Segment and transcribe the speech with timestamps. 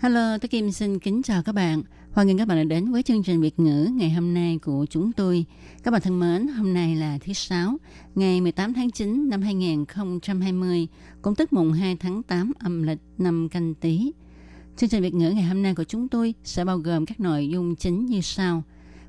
[0.00, 1.82] Hello, tôi Kim xin kính chào các bạn.
[2.12, 4.86] Hoan nghênh các bạn đã đến với chương trình Việt ngữ ngày hôm nay của
[4.90, 5.44] chúng tôi.
[5.82, 7.76] Các bạn thân mến, hôm nay là thứ Sáu,
[8.14, 10.88] ngày 18 tháng 9 năm 2020,
[11.22, 14.12] cũng tức mùng 2 tháng 8 âm lịch năm canh Tý.
[14.76, 17.48] Chương trình Việt ngữ ngày hôm nay của chúng tôi sẽ bao gồm các nội
[17.48, 18.62] dung chính như sau.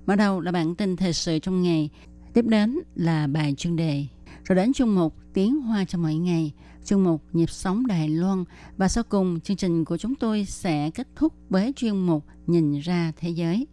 [0.05, 1.89] Mở đầu là bản tin thời sự trong ngày,
[2.33, 4.05] tiếp đến là bài chuyên đề,
[4.43, 6.51] rồi đến chung mục tiếng hoa cho mỗi ngày,
[6.85, 8.43] chương mục nhịp sống Đài Loan
[8.77, 12.79] và sau cùng chương trình của chúng tôi sẽ kết thúc với chuyên mục nhìn
[12.79, 13.67] ra thế giới.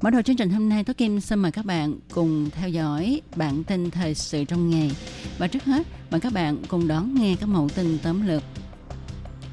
[0.00, 3.20] Mở đầu chương trình hôm nay, Tố Kim xin mời các bạn cùng theo dõi
[3.36, 4.96] bản tin thời sự trong ngày.
[5.38, 8.42] Và trước hết, mời các bạn cùng đón nghe các mẫu tin tóm lược.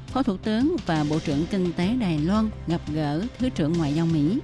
[0.06, 3.94] Phó Thủ tướng và Bộ trưởng Kinh tế Đài Loan gặp gỡ Thứ trưởng Ngoại
[3.94, 4.38] giao Mỹ.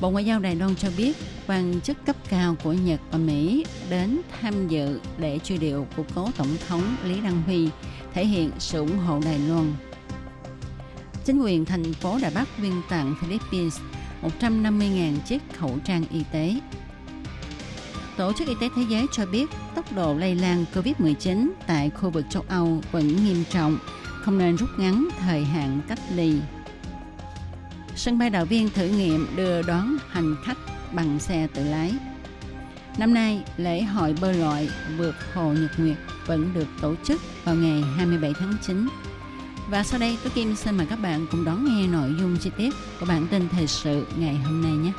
[0.00, 1.16] Bộ Ngoại giao Đài Loan cho biết
[1.46, 6.02] quan chức cấp cao của Nhật và Mỹ đến tham dự lễ truy điệu của
[6.14, 7.68] cố Tổng thống Lý Đăng Huy,
[8.14, 9.72] thể hiện sự ủng hộ Đài Loan.
[11.24, 13.78] Chính quyền thành phố Đài Bắc quyên tặng Philippines
[14.40, 16.54] 150.000 chiếc khẩu trang y tế.
[18.16, 22.10] Tổ chức Y tế Thế giới cho biết tốc độ lây lan COVID-19 tại khu
[22.10, 26.32] vực châu Âu vẫn nghiêm trọng, không nên rút ngắn thời hạn cách ly.
[27.96, 30.58] Sân bay đạo viên thử nghiệm đưa đón hành khách
[30.92, 31.92] bằng xe tự lái.
[32.98, 37.54] Năm nay, lễ hội bơi lội vượt hồ Nhật Nguyệt vẫn được tổ chức vào
[37.54, 38.88] ngày 27 tháng 9.
[39.70, 42.50] Và sau đây, tôi Kim xin mời các bạn cùng đón nghe nội dung chi
[42.56, 44.92] tiết của bản tin thời sự ngày hôm nay nhé.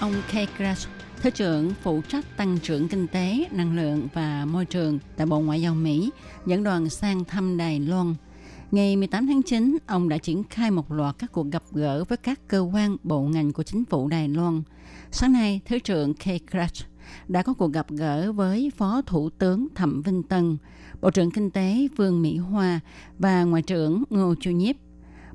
[0.00, 0.58] Ông K.
[0.58, 0.86] Grass,
[1.24, 5.40] Thứ trưởng phụ trách tăng trưởng kinh tế, năng lượng và môi trường tại Bộ
[5.40, 6.10] Ngoại giao Mỹ,
[6.46, 8.14] dẫn đoàn sang thăm Đài Loan.
[8.74, 12.18] Ngày 18 tháng 9, ông đã triển khai một loạt các cuộc gặp gỡ với
[12.18, 14.62] các cơ quan, bộ ngành của chính phủ Đài Loan.
[15.10, 16.24] Sáng nay, Thứ trưởng K.
[16.50, 16.84] Grass
[17.28, 20.56] đã có cuộc gặp gỡ với Phó Thủ tướng Thẩm Vinh Tân,
[21.00, 22.80] Bộ trưởng Kinh tế Vương Mỹ Hoa
[23.18, 24.76] và Ngoại trưởng Ngô Chu Nhiếp.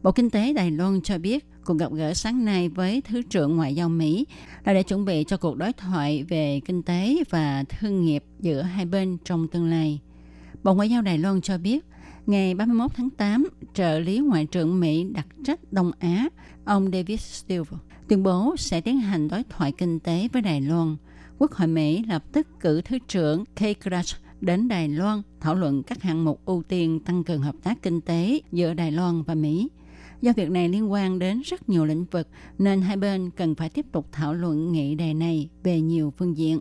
[0.04, 3.56] Bộ Kinh tế Đài Loan cho biết cuộc gặp gỡ sáng nay với Thứ trưởng
[3.56, 4.26] Ngoại giao Mỹ
[4.66, 8.62] là để chuẩn bị cho cuộc đối thoại về kinh tế và thương nghiệp giữa
[8.62, 10.00] hai bên trong tương lai.
[10.64, 11.86] Bộ Ngoại giao Đài Loan cho biết,
[12.30, 16.30] ngày 31 tháng 8, trợ lý Ngoại trưởng Mỹ đặc trách Đông Á,
[16.66, 17.64] ông David Steele,
[18.08, 20.96] tuyên bố sẽ tiến hành đối thoại kinh tế với Đài Loan.
[21.40, 25.84] Quốc hội Mỹ lập tức cử Thứ trưởng Kay Grass đến Đài Loan thảo luận
[25.84, 29.36] các hạng mục ưu tiên tăng cường hợp tác kinh tế giữa Đài Loan và
[29.36, 29.70] Mỹ.
[30.22, 33.70] Do việc này liên quan đến rất nhiều lĩnh vực nên hai bên cần phải
[33.70, 36.60] tiếp tục thảo luận nghị đề này về nhiều phương diện.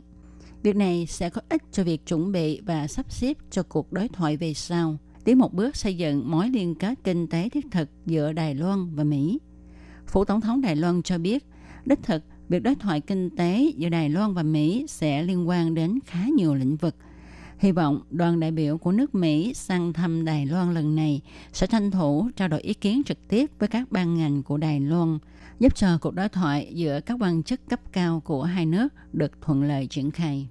[0.62, 4.08] Việc này sẽ có ích cho việc chuẩn bị và sắp xếp cho cuộc đối
[4.08, 7.88] thoại về sau, tiến một bước xây dựng mối liên kết kinh tế thiết thực
[8.06, 9.38] giữa Đài Loan và Mỹ.
[10.06, 11.46] Phủ Tổng thống Đài Loan cho biết,
[11.84, 15.74] đích thực việc đối thoại kinh tế giữa Đài Loan và Mỹ sẽ liên quan
[15.74, 16.94] đến khá nhiều lĩnh vực.
[17.58, 21.20] Hy vọng đoàn đại biểu của nước Mỹ sang thăm Đài Loan lần này
[21.52, 24.80] sẽ tranh thủ trao đổi ý kiến trực tiếp với các ban ngành của Đài
[24.80, 25.18] Loan,
[25.60, 29.32] giúp cho cuộc đối thoại giữa các quan chức cấp cao của hai nước được
[29.40, 30.48] thuận lợi triển khai.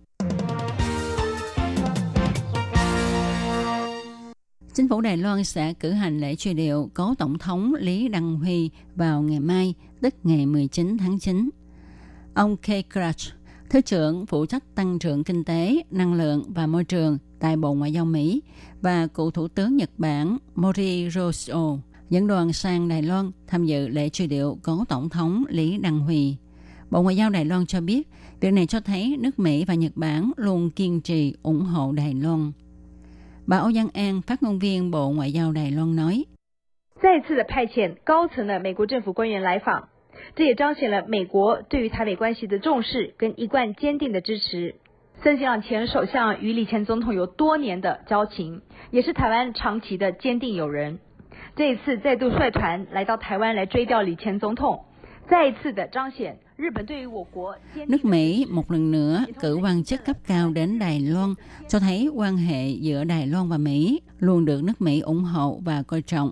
[4.74, 8.36] Chính phủ Đài Loan sẽ cử hành lễ truy điệu cố Tổng thống Lý Đăng
[8.36, 11.50] Huy vào ngày mai, tức ngày 19 tháng 9.
[12.34, 13.38] Ông Kay Crutch,
[13.70, 17.74] Thứ trưởng phụ trách tăng trưởng kinh tế, năng lượng và môi trường tại Bộ
[17.74, 18.42] Ngoại giao Mỹ
[18.82, 21.78] và cựu Thủ tướng Nhật Bản Mori Rosio
[22.10, 26.00] dẫn đoàn sang Đài Loan tham dự lễ truy điệu cố Tổng thống Lý Đăng
[26.00, 26.36] Huy.
[26.90, 28.08] Bộ Ngoại giao Đài Loan cho biết,
[28.40, 32.14] việc này cho thấy nước Mỹ và Nhật Bản luôn kiên trì ủng hộ Đài
[32.14, 32.52] Loan.
[33.50, 36.26] Bà Âu Giang An, phát ngôn viên Bộ Ngoại giao Đài Loan nói,
[37.02, 39.88] 再次的派遣高层的美国政府官员来访，
[40.36, 44.76] 这也彰显了美国对于台美关系的重视跟一贯坚定的支持。
[45.24, 51.00] 森喜朗前首相与李前总统有多年的交情，也是台湾长期的坚定友人。
[51.56, 54.84] 这一次再度率团来到台湾来追悼李前总统，
[57.88, 61.34] Nước Mỹ một lần nữa cử quan chức cấp cao đến Đài Loan,
[61.70, 65.60] cho thấy quan hệ giữa Đài Loan và Mỹ luôn được nước Mỹ ủng hộ
[65.66, 66.32] và coi trọng.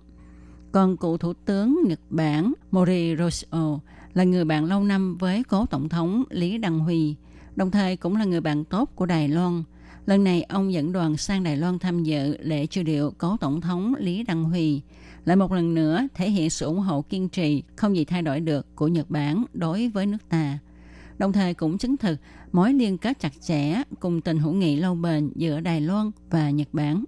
[0.72, 3.80] Còn cựu Thủ tướng Nhật Bản Mori Rosio
[4.14, 7.16] là người bạn lâu năm với cố Tổng thống Lý Đăng Huy,
[7.56, 9.64] đồng thời cũng là người bạn tốt của Đài Loan.
[10.06, 13.62] Lần này, ông dẫn đoàn sang Đài Loan tham dự lễ truy điệu cố Tổng
[13.62, 14.82] thống Lý Đăng Huy–
[15.26, 18.40] lại một lần nữa thể hiện sự ủng hộ kiên trì không gì thay đổi
[18.40, 20.60] được của Nhật Bản đối với nước ta.
[21.18, 22.20] Đồng thời cũng chứng thực
[22.52, 26.50] mối liên kết chặt chẽ cùng tình hữu nghị lâu bền giữa Đài Loan và
[26.50, 27.04] Nhật Bản.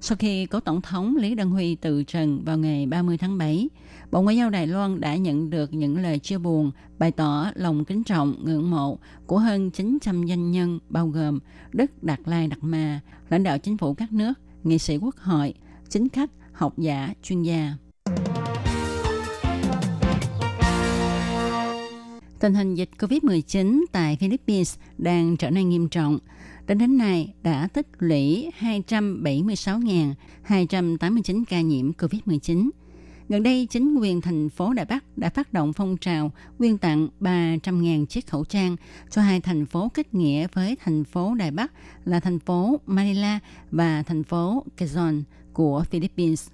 [0.00, 3.68] Sau khi cố tổng thống Lý Đăng Huy từ trần vào ngày 30 tháng 7,
[4.10, 7.84] Bộ Ngoại giao Đài Loan đã nhận được những lời chia buồn, bày tỏ lòng
[7.84, 11.38] kính trọng, ngưỡng mộ của hơn 900 doanh nhân bao gồm
[11.72, 14.32] Đức Đạt Lai Đạt Ma, lãnh đạo chính phủ các nước,
[14.64, 15.54] nghị sĩ quốc hội,
[15.88, 17.74] chính khách, học giả, chuyên gia.
[22.40, 26.18] Tình hình dịch COVID-19 tại Philippines đang trở nên nghiêm trọng.
[26.66, 32.70] Đến đến nay đã tích lũy 276.289 ca nhiễm COVID-19.
[33.28, 37.08] Gần đây, chính quyền thành phố Đài Bắc đã phát động phong trào quyên tặng
[37.20, 38.76] 300.000 chiếc khẩu trang
[39.10, 41.72] cho hai thành phố kết nghĩa với thành phố Đài Bắc
[42.04, 43.38] là thành phố Manila
[43.70, 45.22] và thành phố Quezon
[45.56, 46.48] của Philippines.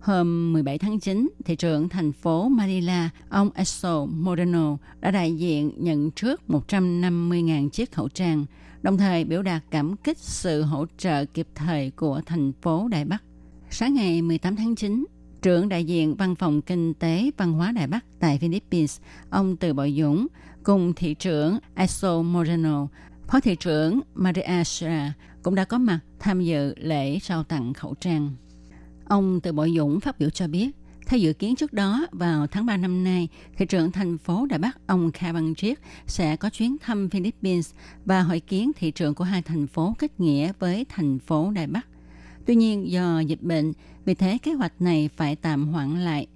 [0.00, 5.72] Hôm 17 tháng 9, thị trưởng thành phố Manila, ông Eso Moreno đã đại diện
[5.76, 8.44] nhận trước 150.000 chiếc khẩu trang,
[8.82, 13.04] đồng thời biểu đạt cảm kích sự hỗ trợ kịp thời của thành phố Đài
[13.04, 13.22] Bắc.
[13.70, 15.04] Sáng ngày 18 tháng 9,
[15.42, 19.00] trưởng đại diện Văn phòng Kinh tế Văn hóa Đài Bắc tại Philippines,
[19.30, 20.26] ông Từ Bội Dũng,
[20.62, 22.86] cùng thị trưởng Eso Moreno,
[23.28, 25.12] phó thị trưởng Maria Shra
[25.42, 28.30] cũng đã có mặt tham dự lễ trao tặng khẩu trang.
[29.04, 30.70] Ông Từ Bội Dũng phát biểu cho biết,
[31.06, 34.58] theo dự kiến trước đó, vào tháng 3 năm nay, thị trưởng thành phố Đài
[34.58, 37.70] Bắc ông Kha Văn Triết sẽ có chuyến thăm Philippines
[38.04, 41.66] và hội kiến thị trưởng của hai thành phố kết nghĩa với thành phố Đài
[41.66, 41.86] Bắc.
[42.46, 43.72] Tuy nhiên, do dịch bệnh,
[44.04, 46.26] vì thế kế hoạch này phải tạm hoãn lại.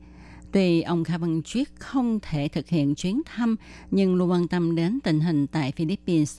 [0.52, 3.56] Tuy ông Kha Văn Triết không thể thực hiện chuyến thăm,
[3.90, 6.38] nhưng luôn quan tâm đến tình hình tại Philippines.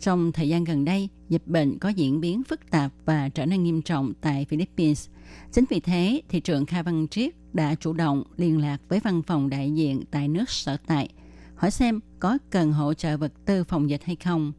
[0.00, 3.62] Trong thời gian gần đây, dịch bệnh có diễn biến phức tạp và trở nên
[3.62, 5.08] nghiêm trọng tại Philippines.
[5.52, 9.22] Chính vì thế, thị trưởng Kha Văn Triết đã chủ động liên lạc với văn
[9.22, 11.08] phòng đại diện tại nước sở tại,
[11.54, 14.52] hỏi xem có cần hỗ trợ vật tư phòng dịch hay không.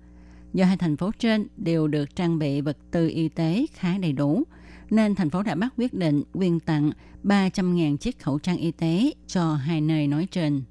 [0.53, 4.13] Do hai thành phố trên đều được trang bị vật tư y tế khá đầy
[4.13, 4.43] đủ,
[4.89, 6.91] nên thành phố đã bắt quyết định quyên tặng
[7.23, 10.63] 300.000 chiếc khẩu trang y tế cho hai nơi nói trên.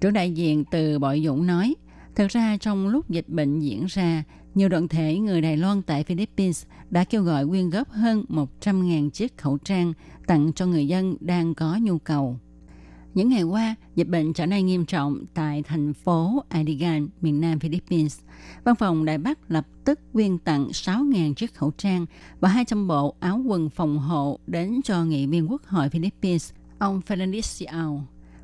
[0.00, 1.74] Trưởng đại diện từ Bội Dũng nói,
[2.14, 6.04] thực ra trong lúc dịch bệnh diễn ra, nhiều đoàn thể người Đài Loan tại
[6.04, 9.92] Philippines đã kêu gọi quyên góp hơn 100.000 chiếc khẩu trang
[10.26, 12.36] tặng cho người dân đang có nhu cầu.
[13.14, 17.58] Những ngày qua, dịch bệnh trở nên nghiêm trọng tại thành phố Adigan, miền nam
[17.58, 18.18] Philippines.
[18.64, 22.06] Văn phòng Đài Bắc lập tức quyên tặng 6.000 chiếc khẩu trang
[22.40, 27.00] và 200 bộ áo quần phòng hộ đến cho nghị viên quốc hội Philippines, ông
[27.06, 27.40] Fernandez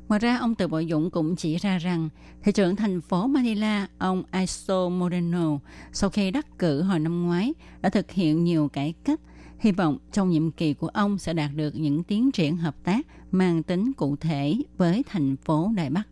[0.09, 2.09] Ngoài ra, ông Từ bộ Dũng cũng chỉ ra rằng
[2.43, 5.59] thị trưởng thành phố Manila, ông Iso Moreno,
[5.91, 9.19] sau khi đắc cử hồi năm ngoái, đã thực hiện nhiều cải cách.
[9.59, 13.07] Hy vọng trong nhiệm kỳ của ông sẽ đạt được những tiến triển hợp tác
[13.31, 16.07] mang tính cụ thể với thành phố Đài Bắc.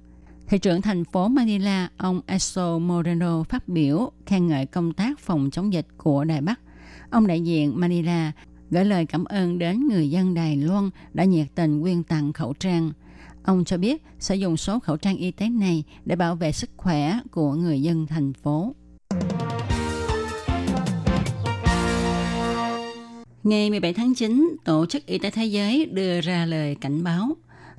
[0.48, 5.50] Thị trưởng thành phố Manila, ông Iso Moreno phát biểu khen ngợi công tác phòng
[5.52, 6.60] chống dịch của Đài Bắc.
[7.10, 8.32] Ông đại diện Manila
[8.70, 12.54] gửi lời cảm ơn đến người dân Đài Loan đã nhiệt tình quyên tặng khẩu
[12.54, 12.92] trang–
[13.46, 16.70] Ông cho biết sẽ dùng số khẩu trang y tế này để bảo vệ sức
[16.78, 18.76] khỏe của người dân thành phố.
[23.44, 27.36] Ngày 17 tháng 9, Tổ chức Y tế Thế giới đưa ra lời cảnh báo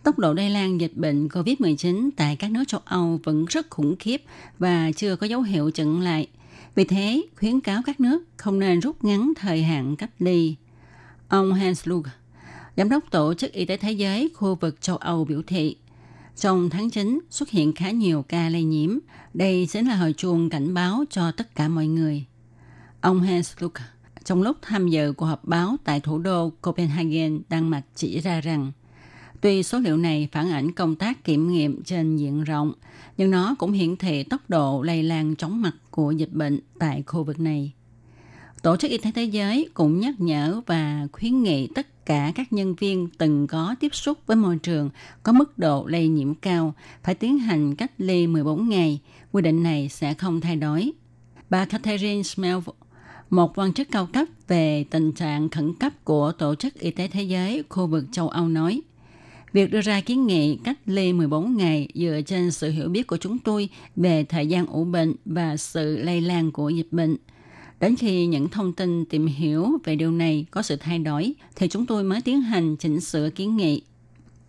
[0.07, 3.97] tốc độ lây lan dịch bệnh COVID-19 tại các nước châu Âu vẫn rất khủng
[3.99, 4.23] khiếp
[4.59, 6.29] và chưa có dấu hiệu chững lại.
[6.75, 10.55] Vì thế, khuyến cáo các nước không nên rút ngắn thời hạn cách ly.
[11.29, 12.11] Ông Hans Luke,
[12.77, 15.77] Giám đốc Tổ chức Y tế Thế giới khu vực châu Âu biểu thị,
[16.37, 18.99] trong tháng 9 xuất hiện khá nhiều ca lây nhiễm.
[19.35, 22.25] Đây chính là hồi chuông cảnh báo cho tất cả mọi người.
[23.01, 23.83] Ông Hans Luke,
[24.25, 28.41] trong lúc tham dự cuộc họp báo tại thủ đô Copenhagen, Đan Mạch chỉ ra
[28.41, 28.73] rằng,
[29.41, 32.73] tuy số liệu này phản ảnh công tác kiểm nghiệm trên diện rộng,
[33.17, 37.03] nhưng nó cũng hiển thị tốc độ lây lan chóng mặt của dịch bệnh tại
[37.07, 37.73] khu vực này.
[38.67, 42.53] Tổ chức Y tế Thế giới cũng nhắc nhở và khuyến nghị tất cả các
[42.53, 44.91] nhân viên từng có tiếp xúc với môi trường
[45.23, 49.01] có mức độ lây nhiễm cao phải tiến hành cách ly 14 ngày.
[49.33, 50.93] Quy định này sẽ không thay đổi.
[51.51, 52.59] Bà Catherine Smell,
[53.31, 57.09] một quan chức cao cấp về tình trạng khẩn cấp của Tổ chức Y tế
[57.09, 58.81] Thế giới khu vực châu Âu nói,
[59.53, 63.17] Việc đưa ra kiến nghị cách ly 14 ngày dựa trên sự hiểu biết của
[63.17, 67.17] chúng tôi về thời gian ủ bệnh và sự lây lan của dịch bệnh–
[67.81, 71.69] Đến khi những thông tin tìm hiểu về điều này có sự thay đổi, thì
[71.69, 73.83] chúng tôi mới tiến hành chỉnh sửa kiến nghị.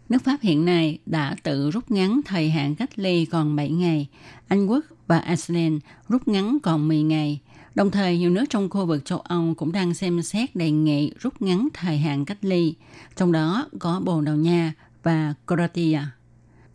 [0.10, 4.08] Nước Pháp hiện nay đã tự rút ngắn thời hạn cách ly còn 7 ngày.
[4.48, 7.40] Anh Quốc và Iceland rút ngắn còn 10 ngày.
[7.76, 11.12] Đồng thời, nhiều nước trong khu vực châu Âu cũng đang xem xét đề nghị
[11.20, 12.74] rút ngắn thời hạn cách ly,
[13.16, 16.00] trong đó có Bồ Đào Nha và Croatia.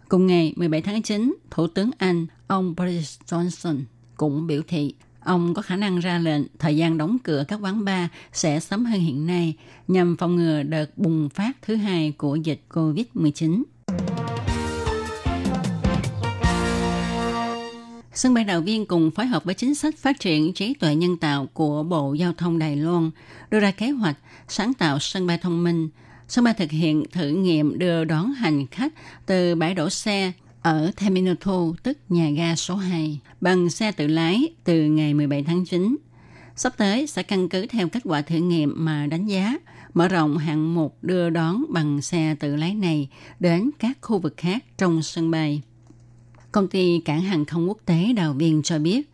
[0.09, 3.80] Cùng ngày 17 tháng 9, Thủ tướng Anh ông Boris Johnson
[4.16, 4.94] cũng biểu thị
[5.25, 8.85] ông có khả năng ra lệnh thời gian đóng cửa các quán bar sẽ sớm
[8.85, 9.55] hơn hiện nay
[9.88, 13.62] nhằm phòng ngừa đợt bùng phát thứ hai của dịch COVID-19.
[18.14, 21.17] Sân bay Đào Viên cùng phối hợp với chính sách phát triển trí tuệ nhân
[21.17, 23.11] tạo của Bộ Giao thông Đài Loan
[23.50, 24.17] đưa ra kế hoạch
[24.49, 25.88] sáng tạo sân bay thông minh.
[26.29, 28.93] Sân bay thực hiện thử nghiệm đưa đón hành khách
[29.26, 34.07] từ bãi đổ xe ở Terminal 2, tức nhà ga số 2, bằng xe tự
[34.07, 35.97] lái từ ngày 17 tháng 9.
[36.57, 39.57] Sắp tới sẽ căn cứ theo kết quả thử nghiệm mà đánh giá,
[39.95, 43.09] mở rộng hạng mục đưa đón bằng xe tự lái này
[43.40, 45.62] đến các khu vực khác trong sân bay.
[46.52, 49.11] Công ty cảng hàng không quốc tế Đào Viên cho biết,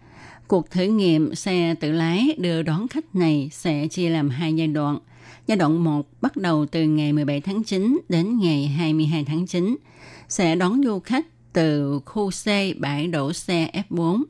[0.48, 4.68] cuộc thử nghiệm xe tự lái đưa đón khách này sẽ chia làm hai giai
[4.68, 4.98] đoạn.
[5.46, 9.76] Giai đoạn 1 bắt đầu từ ngày 17 tháng 9 đến ngày 22 tháng 9,
[10.28, 12.46] sẽ đón du khách từ khu C
[12.78, 14.22] bãi đổ xe F4.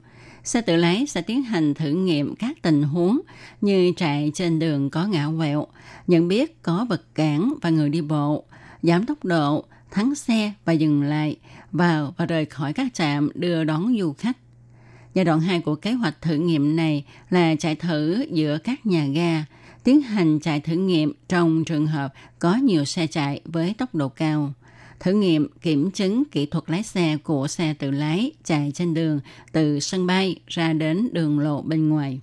[0.45, 3.21] Xe tự lái sẽ tiến hành thử nghiệm các tình huống
[3.61, 5.67] như chạy trên đường có ngã quẹo,
[6.07, 8.45] nhận biết có vật cản và người đi bộ,
[8.83, 11.37] giảm tốc độ, thắng xe và dừng lại,
[11.73, 14.37] vào và rời khỏi các trạm đưa đón du khách.
[15.15, 19.07] Giai đoạn 2 của kế hoạch thử nghiệm này là chạy thử giữa các nhà
[19.07, 19.45] ga,
[19.85, 24.09] tiến hành chạy thử nghiệm trong trường hợp có nhiều xe chạy với tốc độ
[24.09, 24.53] cao.
[25.01, 29.21] Thử nghiệm kiểm chứng kỹ thuật lái xe của xe tự lái chạy trên đường
[29.53, 32.21] từ sân bay ra đến đường lộ bên ngoài.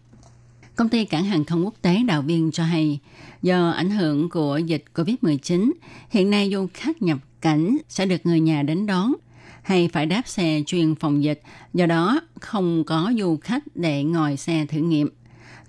[0.75, 3.00] Công ty cảng hàng không quốc tế Đào Viên cho hay,
[3.41, 5.72] do ảnh hưởng của dịch COVID-19,
[6.10, 9.13] hiện nay du khách nhập cảnh sẽ được người nhà đến đón
[9.62, 11.41] hay phải đáp xe chuyên phòng dịch,
[11.74, 15.10] do đó không có du khách để ngồi xe thử nghiệm.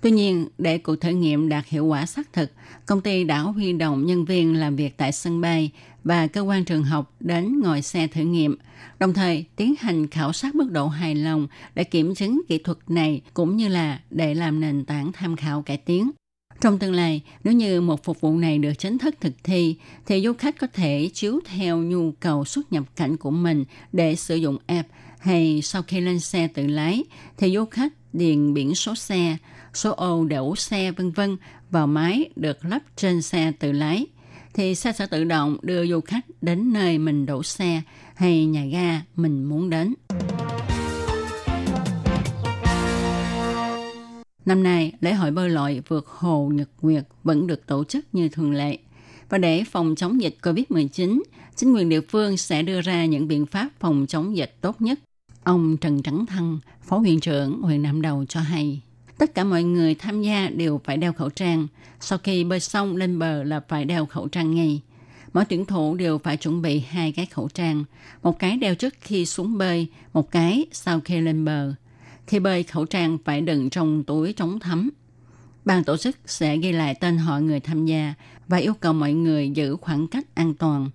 [0.01, 2.51] Tuy nhiên, để cuộc thử nghiệm đạt hiệu quả xác thực,
[2.85, 5.71] công ty đã huy động nhân viên làm việc tại sân bay
[6.07, 8.57] và cơ quan trường học đến ngồi xe thử nghiệm,
[8.99, 12.77] đồng thời tiến hành khảo sát mức độ hài lòng để kiểm chứng kỹ thuật
[12.87, 16.11] này cũng như là để làm nền tảng tham khảo cải tiến.
[16.61, 20.21] Trong tương lai, nếu như một phục vụ này được chính thức thực thi, thì
[20.21, 24.35] du khách có thể chiếu theo nhu cầu xuất nhập cảnh của mình để sử
[24.35, 27.03] dụng app hay sau khi lên xe tự lái,
[27.37, 29.37] thì du khách điền biển số xe,
[29.73, 31.37] số ô đậu xe vân vân
[31.69, 34.05] vào máy được lắp trên xe tự lái
[34.57, 37.81] thì xe sẽ tự động đưa du khách đến nơi mình đổ xe
[38.15, 39.93] hay nhà ga mình muốn đến.
[44.45, 48.29] Năm nay, lễ hội bơi lội vượt hồ Nhật Nguyệt vẫn được tổ chức như
[48.29, 48.77] thường lệ.
[49.29, 51.21] Và để phòng chống dịch COVID-19,
[51.55, 54.99] chính quyền địa phương sẽ đưa ra những biện pháp phòng chống dịch tốt nhất.
[55.43, 58.81] Ông Trần Trắng Thăng, Phó huyện trưởng huyện Nam Đầu cho hay,
[59.17, 61.67] tất cả mọi người tham gia đều phải đeo khẩu trang.
[61.99, 64.81] Sau khi bơi xong lên bờ là phải đeo khẩu trang ngay.
[65.33, 67.83] Mỗi tuyển thủ đều phải chuẩn bị hai cái khẩu trang,
[68.23, 71.73] một cái đeo trước khi xuống bơi, một cái sau khi lên bờ.
[72.27, 74.89] Khi bơi, khẩu trang phải đựng trong túi chống thấm.
[75.65, 78.13] Ban tổ chức sẽ ghi lại tên họ người tham gia
[78.47, 80.89] và yêu cầu mọi người giữ khoảng cách an toàn.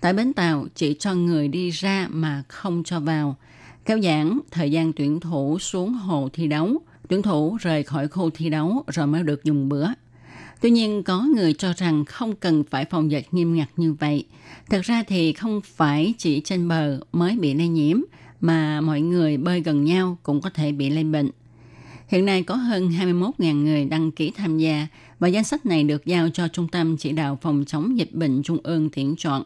[0.00, 3.36] Tại bến tàu, chỉ cho người đi ra mà không cho vào.
[3.84, 8.30] Kéo giãn thời gian tuyển thủ xuống hồ thi đấu, tuyển thủ rời khỏi khu
[8.30, 9.86] thi đấu rồi mới được dùng bữa.
[10.60, 14.24] Tuy nhiên có người cho rằng không cần phải phòng dịch nghiêm ngặt như vậy.
[14.70, 18.00] Thật ra thì không phải chỉ trên bờ mới bị lây nhiễm,
[18.40, 21.30] mà mọi người bơi gần nhau cũng có thể bị lây bệnh.
[22.08, 24.86] Hiện nay có hơn 21.000 người đăng ký tham gia
[25.18, 28.42] và danh sách này được giao cho Trung tâm Chỉ đạo Phòng chống dịch bệnh
[28.42, 29.42] Trung ương tuyển chọn.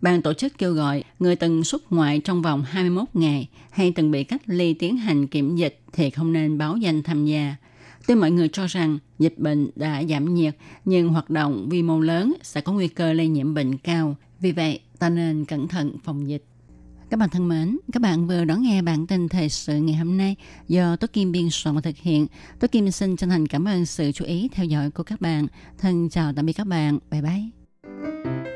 [0.00, 4.10] Ban tổ chức kêu gọi người từng xuất ngoại trong vòng 21 ngày hay từng
[4.10, 7.56] bị cách ly tiến hành kiểm dịch thì không nên báo danh tham gia.
[8.06, 12.00] Tuy mọi người cho rằng dịch bệnh đã giảm nhiệt, nhưng hoạt động quy mô
[12.00, 14.16] lớn sẽ có nguy cơ lây nhiễm bệnh cao.
[14.40, 16.44] Vì vậy, ta nên cẩn thận phòng dịch.
[17.10, 20.16] Các bạn thân mến, các bạn vừa đón nghe bản tin thời sự ngày hôm
[20.16, 20.36] nay
[20.68, 22.26] do Tố Kim biên soạn và thực hiện.
[22.60, 25.46] Tố Kim xin chân thành cảm ơn sự chú ý theo dõi của các bạn.
[25.78, 26.98] Thân chào tạm biệt các bạn.
[27.10, 28.55] Bye bye.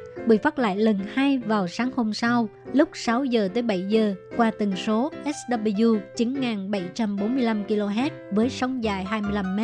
[0.27, 4.15] bị phát lại lần hai vào sáng hôm sau lúc 6 giờ tới 7 giờ
[4.37, 9.59] qua tần số SW 9745 kHz với sóng dài 25 m.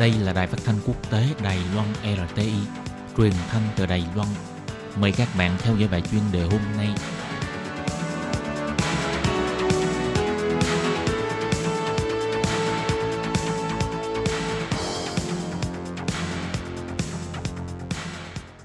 [0.00, 2.52] Đây là đài phát thanh quốc tế Đài Loan RTI,
[3.16, 4.28] truyền thanh từ Đài Loan.
[5.00, 6.88] Mời các bạn theo dõi bài chuyên đề hôm nay.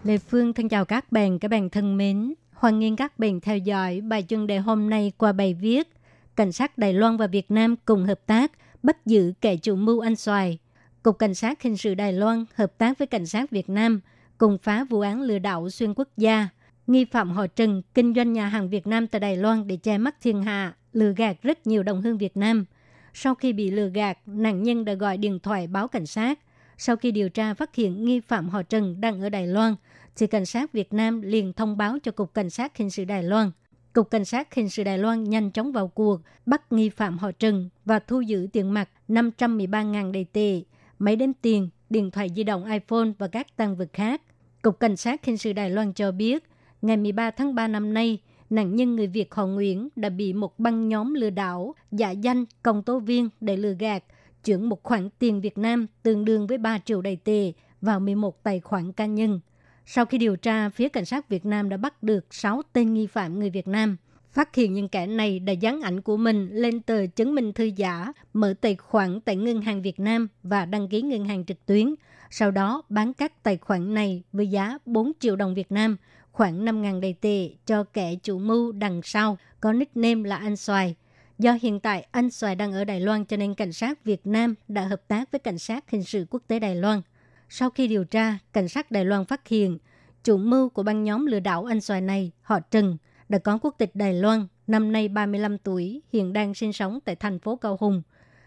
[0.09, 2.33] Lê Phương thân chào các bạn, các bạn thân mến.
[2.53, 5.87] Hoan nghênh các bạn theo dõi bài chuyên đề hôm nay qua bài viết
[6.35, 8.51] Cảnh sát Đài Loan và Việt Nam cùng hợp tác
[8.83, 10.57] bắt giữ kẻ chủ mưu ăn xoài.
[11.03, 13.99] Cục Cảnh sát Hình sự Đài Loan hợp tác với Cảnh sát Việt Nam
[14.37, 16.47] cùng phá vụ án lừa đảo xuyên quốc gia.
[16.87, 19.97] Nghi phạm họ Trần kinh doanh nhà hàng Việt Nam tại Đài Loan để che
[19.97, 22.65] mắt thiên hạ, lừa gạt rất nhiều đồng hương Việt Nam.
[23.13, 26.39] Sau khi bị lừa gạt, nạn nhân đã gọi điện thoại báo cảnh sát.
[26.81, 29.75] Sau khi điều tra phát hiện nghi phạm họ Trần đang ở Đài Loan,
[30.15, 33.23] thì cảnh sát Việt Nam liền thông báo cho Cục Cảnh sát Hình sự Đài
[33.23, 33.51] Loan.
[33.93, 37.31] Cục Cảnh sát Hình sự Đài Loan nhanh chóng vào cuộc, bắt nghi phạm họ
[37.31, 40.61] Trần và thu giữ tiền mặt 513.000 đầy tệ,
[40.99, 44.21] máy đếm tiền, điện thoại di động iPhone và các tăng vật khác.
[44.61, 46.43] Cục Cảnh sát Hình sự Đài Loan cho biết,
[46.81, 48.17] ngày 13 tháng 3 năm nay,
[48.49, 52.45] nạn nhân người Việt họ Nguyễn đã bị một băng nhóm lừa đảo, giả danh
[52.63, 54.03] công tố viên để lừa gạt,
[54.43, 58.43] chuyển một khoản tiền Việt Nam tương đương với 3 triệu đầy tệ vào 11
[58.43, 59.39] tài khoản cá nhân.
[59.85, 63.07] Sau khi điều tra, phía cảnh sát Việt Nam đã bắt được 6 tên nghi
[63.07, 63.97] phạm người Việt Nam.
[64.31, 67.63] Phát hiện những kẻ này đã dán ảnh của mình lên tờ chứng minh thư
[67.75, 71.65] giả, mở tài khoản tại Ngân hàng Việt Nam và đăng ký ngân hàng trực
[71.65, 71.95] tuyến.
[72.29, 75.97] Sau đó bán các tài khoản này với giá 4 triệu đồng Việt Nam,
[76.31, 80.95] khoảng 5.000 đầy tệ cho kẻ chủ mưu đằng sau, có nickname là Anh Xoài.
[81.39, 84.55] Do hiện tại anh Xoài đang ở Đài Loan cho nên cảnh sát Việt Nam
[84.67, 87.01] đã hợp tác với cảnh sát hình sự quốc tế Đài Loan–
[87.49, 89.77] sau khi điều tra, cảnh sát Đài Loan phát hiện
[90.23, 92.97] chủ mưu của băng nhóm lừa đảo anh xoài này, họ Trần,
[93.29, 97.15] đã có quốc tịch Đài Loan, năm nay 35 tuổi, hiện đang sinh sống tại
[97.15, 98.01] thành phố Cao Hùng.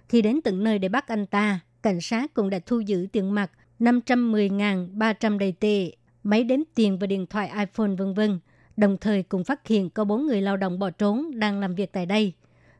[0.08, 3.34] Khi đến tận nơi để bắt anh ta, cảnh sát cũng đã thu giữ tiền
[3.34, 3.50] mặt
[3.80, 8.38] 510.300 đầy tệ, máy đếm tiền và điện thoại iPhone vân vân.
[8.76, 11.92] Đồng thời cũng phát hiện có bốn người lao động bỏ trốn đang làm việc
[11.92, 12.32] tại đây.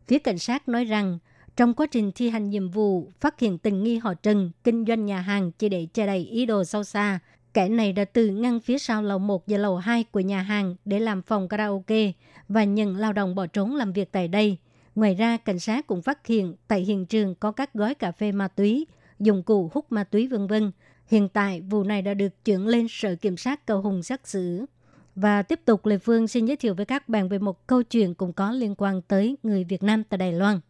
[0.07, 1.19] Phía cảnh sát nói rằng
[1.57, 5.07] trong quá trình thi hành nhiệm vụ, phát hiện tình nghi họ Trần kinh doanh
[5.07, 7.19] nhà hàng chỉ để che đậy ý đồ sâu xa.
[7.55, 10.77] Kẻ này đã từ ngăn phía sau lầu 1 và lầu 2 của nhà hàng
[10.85, 12.13] để làm phòng karaoke
[12.49, 14.59] và nhận lao động bỏ trốn làm việc tại đây.
[14.95, 18.33] Ngoài ra, cảnh sát cũng phát hiện tại hiện trường có các gói cà phê
[18.33, 18.87] ma túy,
[19.19, 20.73] dụng cụ hút ma túy vân vân.
[21.07, 24.67] Hiện tại, vụ này đã được chuyển lên Sở Kiểm sát Cầu Hùng xét xử.
[25.17, 28.15] Và tiếp tục, Lê Phương xin giới thiệu với các bạn về một câu chuyện
[28.15, 30.61] cũng có liên quan tới người Việt Nam tại Đài Loan.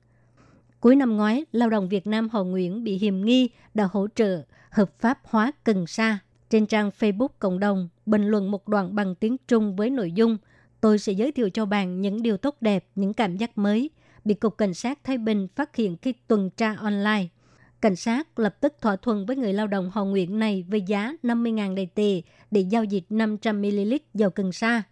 [0.80, 4.42] Cuối năm ngoái, lao động Việt Nam Hồ Nguyễn bị hiềm nghi đã hỗ trợ
[4.70, 6.18] hợp pháp hóa cần sa.
[6.50, 10.38] Trên trang Facebook cộng đồng, bình luận một đoạn bằng tiếng Trung với nội dung
[10.82, 13.90] Tôi sẽ giới thiệu cho bạn những điều tốt đẹp, những cảm giác mới,
[14.24, 17.26] bị Cục Cảnh sát Thái Bình phát hiện khi tuần tra online.
[17.82, 21.12] Cảnh sát lập tức thỏa thuận với người lao động Hồ Nguyễn này với giá
[21.22, 24.82] 50.000 đầy tệ để giao dịch 500ml dầu cần sa.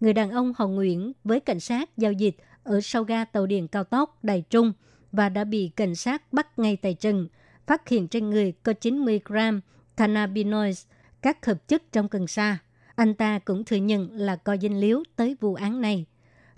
[0.00, 3.68] Người đàn ông Hồ Nguyễn với cảnh sát giao dịch ở sau ga tàu điện
[3.68, 4.72] cao tốc Đài Trung–
[5.12, 7.28] và đã bị cảnh sát bắt ngay tại chân,
[7.66, 9.60] phát hiện trên người có 90 gram
[9.96, 10.86] cannabinoids,
[11.22, 12.58] các hợp chất trong cần sa.
[12.94, 16.06] Anh ta cũng thừa nhận là có danh liếu tới vụ án này.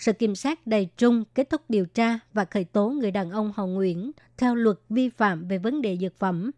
[0.01, 3.53] Sở Kiểm sát Đài Trung kết thúc điều tra và khởi tố người đàn ông
[3.55, 6.51] Hồng Nguyễn theo luật vi phạm về vấn đề dược phẩm.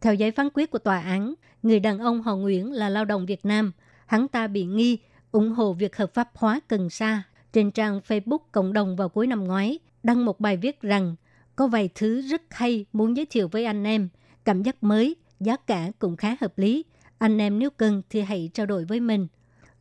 [0.00, 3.26] Theo giấy phán quyết của tòa án, người đàn ông Hồng Nguyễn là lao động
[3.26, 3.72] Việt Nam.
[4.06, 4.98] Hắn ta bị nghi
[5.32, 9.26] ủng hộ việc hợp pháp hóa cần sa trên trang Facebook cộng đồng vào cuối
[9.26, 11.16] năm ngoái, đăng một bài viết rằng
[11.56, 14.08] có vài thứ rất hay muốn giới thiệu với anh em.
[14.44, 16.84] Cảm giác mới, giá cả cũng khá hợp lý.
[17.18, 19.26] Anh em nếu cần thì hãy trao đổi với mình.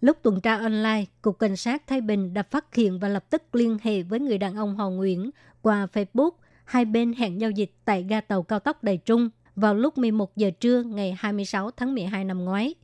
[0.03, 3.55] Lúc tuần tra online, Cục Cảnh sát Thái Bình đã phát hiện và lập tức
[3.55, 5.29] liên hệ với người đàn ông Hồ Nguyễn
[5.61, 6.31] qua Facebook.
[6.65, 10.37] Hai bên hẹn giao dịch tại ga tàu cao tốc Đài Trung vào lúc 11
[10.37, 12.75] giờ trưa ngày 26 tháng 12 năm ngoái.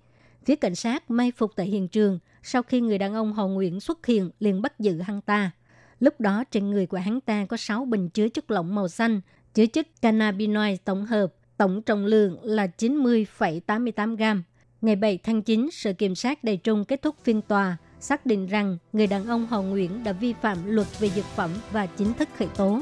[0.46, 3.80] Phía cảnh sát may phục tại hiện trường, sau khi người đàn ông Hồ Nguyễn
[3.80, 5.52] xuất hiện liền bắt giữ hắn ta.
[6.00, 9.22] Lúc đó trên người của hắn ta có 6 bình chứa chất lỏng màu xanh,
[9.54, 14.44] chứa chất cannabinoid tổng hợp, tổng trọng lượng là 90,88 gram.
[14.82, 18.48] Ngày 7 tháng 9, Sở Kiểm sát Đài Trung kết thúc phiên tòa, xác định
[18.48, 22.14] rằng người đàn ông Hồ Nguyễn đã vi phạm luật về dược phẩm và chính
[22.14, 22.80] thức khởi tố.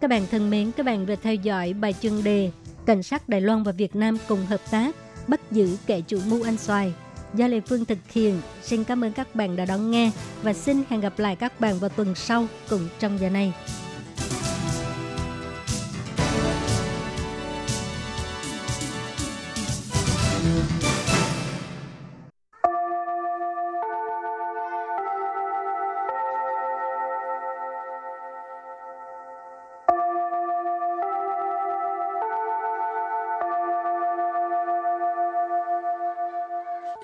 [0.00, 2.50] Các bạn thân mến, các bạn vừa theo dõi bài chuyên đề
[2.86, 4.94] Cảnh sát Đài Loan và Việt Nam cùng hợp tác
[5.26, 6.92] bắt giữ kẻ chủ mưu ăn xoài
[7.34, 8.40] do Lê Phương thực hiện.
[8.62, 10.10] Xin cảm ơn các bạn đã đón nghe
[10.42, 13.52] và xin hẹn gặp lại các bạn vào tuần sau cùng trong giờ này.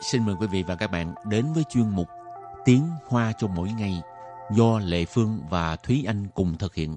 [0.04, 2.08] Xin mời quý vị và các bạn đến với chuyên mục
[2.64, 4.02] Tiếng Hoa cho mỗi ngày
[4.50, 6.96] do Lệ Phương và Thúy Anh cùng thực hiện.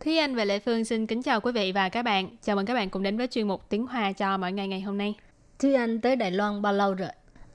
[0.00, 2.28] Thúy Anh và Lệ Phương xin kính chào quý vị và các bạn.
[2.42, 4.80] Chào mừng các bạn cùng đến với chuyên mục Tiếng Hoa cho mỗi ngày ngày
[4.80, 5.14] hôm nay.
[5.58, 7.08] Thúy Anh tới Đài Loan bao lâu rồi?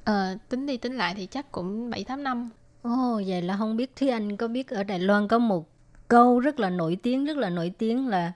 [0.03, 2.49] Ờ, tính đi tính lại thì chắc cũng 7-8 năm.
[2.81, 5.78] Ồ, oh, vậy là không biết Thúy Anh có biết ở Đài Loan có một
[6.09, 8.33] câu rất là nổi tiếng rất là nổi tiếng là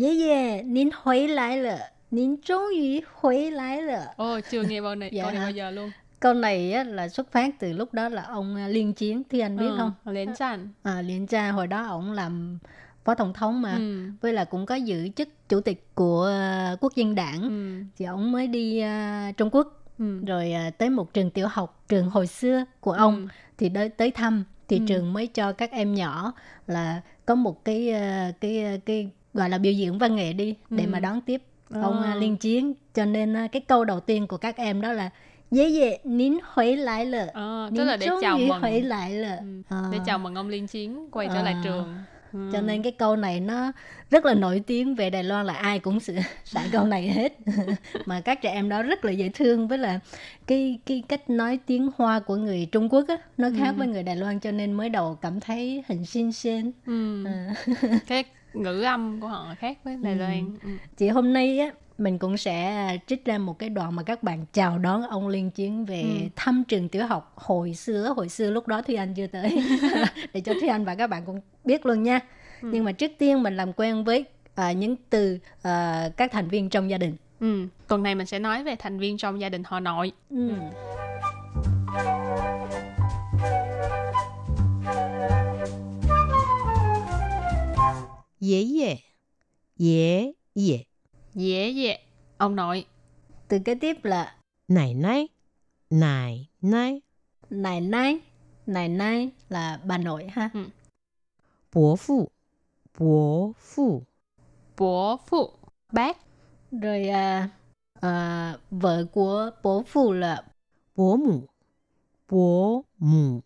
[0.00, 4.62] yeah yeah nín huế lại là nín trốn ý huế lại là ồ oh, chưa
[4.62, 5.90] nghe bao này dạ câu này bao giờ luôn.
[6.20, 9.22] Câu này á, là xuất phát từ lúc đó là ông à, liên chiến.
[9.30, 9.92] Thì anh biết ừ, không?
[10.04, 12.58] Liên chan à liên chan hồi đó ông làm
[13.04, 13.76] phó tổng thống mà.
[13.76, 14.02] Ừ.
[14.20, 17.42] với là cũng có giữ chức chủ tịch của à, quốc dân đảng.
[17.42, 17.84] Ừ.
[17.98, 19.78] thì ông mới đi uh, trung quốc.
[19.98, 20.24] Ừ.
[20.26, 23.16] rồi uh, tới một trường tiểu học trường hồi xưa của ông.
[23.16, 23.28] Ừ.
[23.58, 24.44] thì tới tới thăm.
[24.68, 24.84] Thì ừ.
[24.88, 26.32] trường mới cho các em nhỏ
[26.66, 30.54] là có một cái à, cái à, cái gọi là biểu diễn văn nghệ đi
[30.70, 30.88] để Ừ.
[30.90, 31.42] mà đón tiếp
[31.80, 32.14] ông à, À.
[32.14, 35.10] liên chiến cho nên à, cái câu đầu tiên của các em đó là
[35.50, 39.36] dễ dễ nín huế lại lợ Ờ, tức là để chào mừng huế lại lợ
[39.36, 39.62] Ừ.
[39.68, 39.88] Ờ.
[39.92, 41.60] để chào mừng ông Liên Chiến quay trở lại À.
[41.64, 41.94] trường.
[42.32, 42.50] Ừ.
[42.52, 43.72] cho nên cái câu này nó
[44.10, 47.36] rất là nổi tiếng về Đài Loan là ai cũng sẽ xài câu này hết
[48.06, 50.00] mà các trẻ em đó rất là dễ thương với là
[50.46, 53.78] cái cái cách nói tiếng Hoa của người Trung Quốc á nó khác Ừ.
[53.78, 57.24] với người Đài Loan cho nên mới đầu cảm thấy hình xin xên Ừ.
[57.26, 57.54] à.
[58.06, 60.18] cái ngữ âm của họ khác với Đài Ừ.
[60.18, 60.56] Loan.
[60.62, 60.68] Ừ.
[60.96, 61.70] chị hôm nay á
[62.02, 65.50] mình cũng sẽ trích ra một cái đoạn mà các bạn chào đón ông Liên
[65.50, 66.28] Chiến về Ừ.
[66.36, 69.50] thăm trường tiểu học hồi xưa hồi xưa lúc đó Thúy Anh chưa tới
[70.32, 72.20] để cho Thúy Anh và các bạn cũng biết luôn nha
[72.62, 72.68] Ừ.
[72.72, 76.68] nhưng mà trước tiên mình làm quen với à, những từ à, các thành viên
[76.68, 77.66] trong gia đình Ừ.
[77.88, 80.12] Tuần này mình sẽ nói về thành viên trong gia đình họ nội.
[80.30, 80.50] ừ.
[88.40, 88.96] Yế, yế
[89.78, 90.84] yế, Dễ
[91.34, 91.98] dễ.
[92.36, 92.86] Ông nội.
[93.48, 94.36] từ kế tiếp là
[94.68, 95.28] nải nái,
[95.90, 97.00] nải nái,
[97.50, 98.20] nài nai
[98.66, 100.50] nài nai là bà nội ha.
[101.74, 102.28] Bố phụ,
[102.98, 104.02] bố phụ,
[104.78, 105.50] Bố phụ.
[105.92, 106.16] Bác.
[106.70, 107.48] rồi à,
[108.00, 110.44] à, vợ của bố phụ là
[110.96, 111.40] bố mụ,
[112.28, 113.40] bố mụ,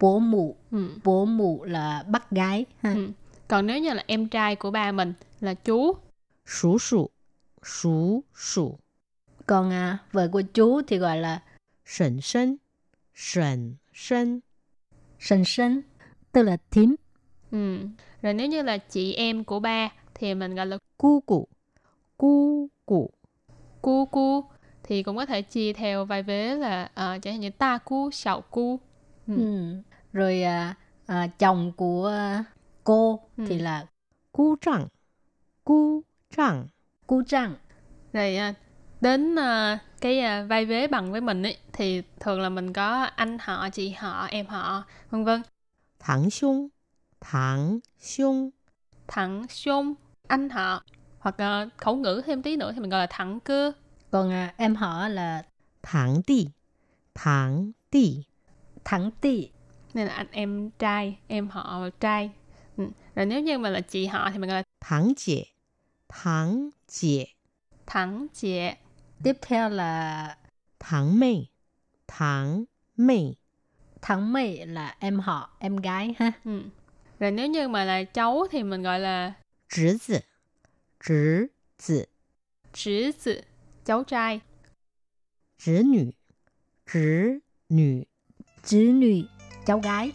[0.00, 0.56] bố mụ.
[0.70, 0.90] Ừ.
[1.04, 2.94] bố mụ là bác gái ha.
[2.94, 3.08] Ừ.
[3.48, 5.94] Còn nếu như là em trai của ba mình là chú.
[6.48, 7.10] 叔叔，
[7.64, 8.78] sú sụ.
[9.46, 11.42] Còn à, vợ của chú thì gọi là
[11.84, 12.56] sẩn sân,
[13.14, 14.40] sẩn sân.
[15.18, 15.82] Sẩn sân,
[16.32, 16.94] tức là thím.
[17.50, 17.78] Ừ.
[18.22, 21.48] Rồi nếu như là chị em của ba thì mình gọi là cu cụ.
[22.16, 23.10] Cu cụ.
[23.82, 24.44] Cu cu
[24.82, 28.10] thì cũng có thể chia theo vài vế là uh, chẳng hạn như ta cu,
[28.10, 28.80] sậu cu.
[29.26, 29.36] Ừ.
[29.36, 29.76] Ừ.
[30.12, 30.76] Rồi uh,
[31.12, 32.46] uh, chồng của uh,
[32.84, 33.44] cô ừ.
[33.48, 33.86] thì là
[34.32, 34.88] cu chẳng.
[35.64, 36.02] Cu
[36.36, 36.66] chẳng
[37.08, 37.54] cú trăng.
[38.12, 38.54] Rồi à,
[39.00, 43.10] đến à, cái à, vai vế bằng với mình ấy thì thường là mình có
[43.16, 45.42] anh họ chị họ em họ vân vân.
[45.98, 46.68] Thẳng xung.
[47.20, 48.50] Thẳng xung.
[49.08, 49.94] Thẳng xung
[50.28, 50.82] anh họ
[51.18, 51.36] hoặc
[51.76, 53.72] khẩu ngữ thêm tí nữa thì mình gọi là thẳng cư
[54.10, 55.42] còn em họ là
[55.82, 56.46] thẳng tỷ
[57.14, 58.22] thẳng tỷ
[58.84, 59.50] thẳng tỷ
[59.94, 62.30] nên là anh em trai em họ trai.
[62.76, 65.46] Ừ, rồi nếu như mà là chị họ thì mình gọi là thẳng chị
[66.07, 67.27] 堂姐，
[67.85, 68.77] 堂姐， thẳng chị.
[69.23, 70.37] tiếp theo là
[70.79, 71.49] 堂妹，
[72.07, 73.37] 堂妹，
[74.01, 76.63] thẳng mày là em họ em gái ha Ừ.
[77.19, 79.33] Rồi nếu như mà là cháu thì mình gọi là
[79.69, 80.21] 侄子，
[80.99, 82.07] 侄子，
[82.73, 83.41] Trí tử,
[83.85, 84.41] cháu trai.
[85.59, 86.11] 侄女，
[86.85, 88.05] 侄女，
[88.63, 89.27] chữ nữ
[89.65, 90.11] cháu gái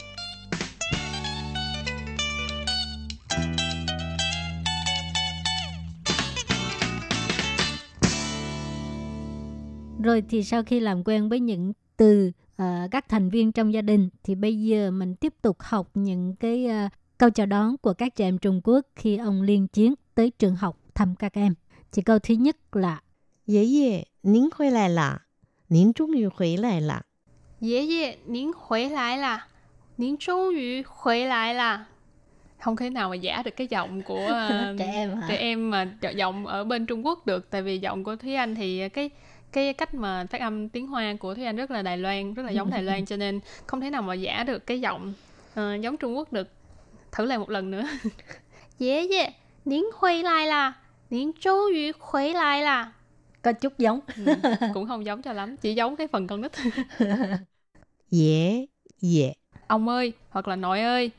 [10.01, 13.81] Rồi thì sau khi làm quen với những từ uh, các thành viên trong gia
[13.81, 17.93] đình thì bây giờ mình tiếp tục học những cái uh, câu chào đón của
[17.93, 21.53] các trẻ em Trung Quốc khi ông liên chiến tới trường học thăm các em.
[21.91, 23.01] Chỉ câu thứ nhất là
[23.47, 25.19] Dễ dễ, nín hồi lại là
[25.69, 27.01] Nín trung yu hồi lại là
[27.59, 29.47] Dễ dễ, nín hồi lại là
[29.97, 31.85] Nín trung yu hồi lại là
[32.63, 35.27] không thể nào mà giả được cái giọng của ờ, trẻ em hả?
[35.29, 38.55] trẻ em mà giọng ở bên Trung Quốc được tại vì giọng của Thúy Anh
[38.55, 39.09] thì cái
[39.53, 42.43] cái cách mà phát âm tiếng hoa của thúy anh rất là đài loan rất
[42.43, 45.13] là giống đài loan cho nên không thể nào mà giả được cái giọng
[45.51, 46.47] uh, giống trung quốc được.
[47.11, 47.83] Thử lại một lần nữa.
[48.79, 49.29] Dễ dễ.
[49.65, 50.73] Nín khuây lai là
[51.09, 52.91] nín châu yu khuây lai là
[53.41, 53.99] có chút giống.
[54.25, 54.33] Ừ,
[54.73, 56.51] cũng không giống cho lắm chỉ giống cái phần con nít.
[58.11, 58.65] Dễ
[59.01, 59.33] dễ.
[59.67, 61.11] Ông ơi hoặc là nội ơi.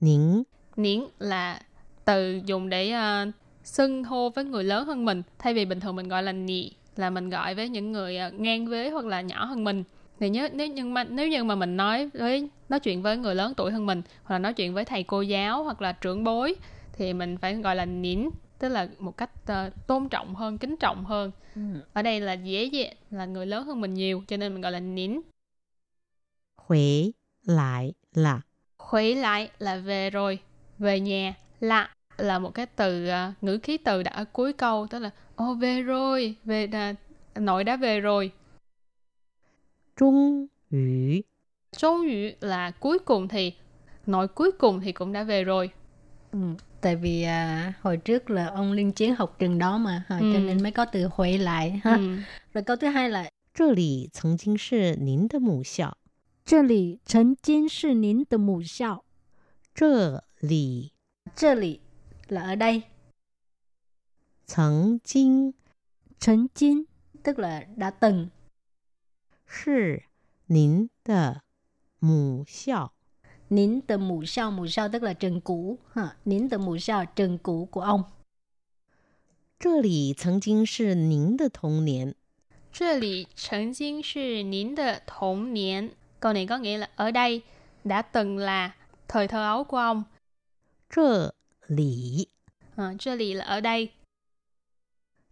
[0.00, 0.42] Nín.
[0.76, 1.60] Nín là
[2.04, 5.96] từ dùng để uh, xưng hô với người lớn hơn mình thay vì bình thường
[5.96, 9.20] mình gọi là nị là mình gọi với những người uh, ngang vế hoặc là
[9.20, 9.84] nhỏ hơn mình.
[10.20, 13.34] Thì nhớ nếu như mà nếu như mà mình nói với nói chuyện với người
[13.34, 16.24] lớn tuổi hơn mình hoặc là nói chuyện với thầy cô giáo hoặc là trưởng
[16.24, 16.54] bối
[16.92, 18.28] thì mình phải gọi là nín
[18.58, 21.60] tức là một cách uh, tôn trọng hơn kính trọng hơn ừ.
[21.92, 24.72] ở đây là dễ dễ là người lớn hơn mình nhiều cho nên mình gọi
[24.72, 25.20] là nín
[26.56, 27.10] Huế
[27.44, 28.40] lại là
[28.78, 30.38] Huế lại là về rồi
[30.78, 34.86] về nhà lạ là một cái từ uh, ngữ khí từ đã ở cuối câu
[34.90, 38.31] tức là ô oh, về rồi về uh, nội đã về rồi
[39.95, 41.21] trung yu
[41.77, 43.53] trung yu là cuối cùng thì
[44.05, 45.71] nội cuối cùng thì cũng đã về rồi
[46.31, 46.39] ừ
[46.81, 50.33] tại vì à, hồi trước là ông liên chiến học trường đó mà ha, ừ.
[50.33, 51.95] cho nên mới có từ huệ lại ha.
[51.95, 52.17] Ừ.
[52.53, 55.97] Rồi câu thứ hai là 这里曾经是您的母校。
[56.45, 59.03] 这里曾经是您的母校。
[59.75, 60.93] 这里，
[61.35, 61.81] 这里
[62.27, 62.83] là ở đây.
[64.45, 65.53] 曾经，
[66.19, 66.85] 曾经
[67.23, 68.29] tức là đã từng.
[69.45, 70.03] 是
[70.47, 71.43] 您的
[71.99, 72.93] 母校。
[73.49, 77.37] nín từ mù sao mù sao tức là trường cũ ha nín từ mù sao trường
[77.37, 78.03] cũ của ông
[79.59, 82.15] 这里曾经是您的童年。
[82.71, 85.91] 这里曾经是您的童年。
[86.19, 87.41] Câu này có nghĩa là ở đây
[87.83, 88.75] đã từng là
[89.07, 90.05] thời thơ ấu của ông.
[90.89, 91.33] 这
[91.67, 92.29] 里
[92.75, 93.91] à, 这里 là ở đây.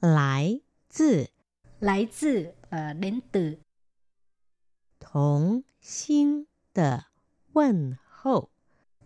[0.00, 1.28] 来自，
[1.80, 3.58] 来自 là đến từ.
[5.00, 7.04] 童心的
[7.52, 8.50] 问候，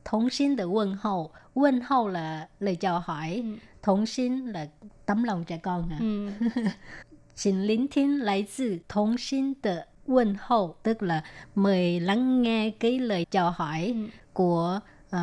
[0.05, 3.59] 童心的问候，问候 là lời chào hỏi, ừ.
[3.83, 4.69] thống xin là
[5.07, 5.99] tấm lòng trẻ con hả?
[6.01, 6.31] Ừ.
[7.35, 12.71] Xin lính thính lấy từ thống xin de vấn hậu, tức là mời lắng nghe
[12.71, 14.09] cái lời chào hỏi ừ.
[14.33, 15.19] của uh,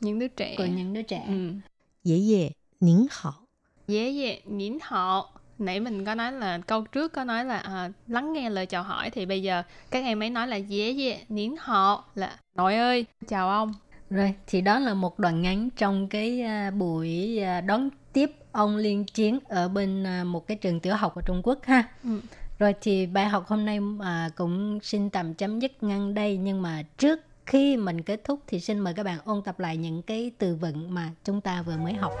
[0.00, 0.54] những đứa trẻ.
[0.58, 1.24] Của những đứa trẻ.
[1.28, 1.60] Ừ.
[2.02, 3.46] 爷爷您好。
[3.89, 7.89] Dễ dễ, nhín họ nãy mình có nói là câu trước có nói là à,
[8.07, 11.19] lắng nghe lời chào hỏi thì bây giờ các em ấy nói là dễ dễ
[11.29, 13.73] nín họ là nội ơi chào ông
[14.09, 18.77] rồi thì đó là một đoạn ngắn trong cái à, buổi à, đón tiếp ông
[18.77, 22.21] liên chiến ở bên à, một cái trường tiểu học ở Trung Quốc ha ừ.
[22.59, 26.61] rồi thì bài học hôm nay à, cũng xin tạm chấm dứt ngăn đây nhưng
[26.61, 30.01] mà trước khi mình kết thúc thì xin mời các bạn ôn tập lại những
[30.01, 32.13] cái từ vựng mà chúng ta vừa mới học.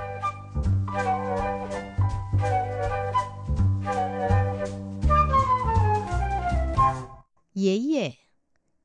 [7.58, 8.18] 爷爷，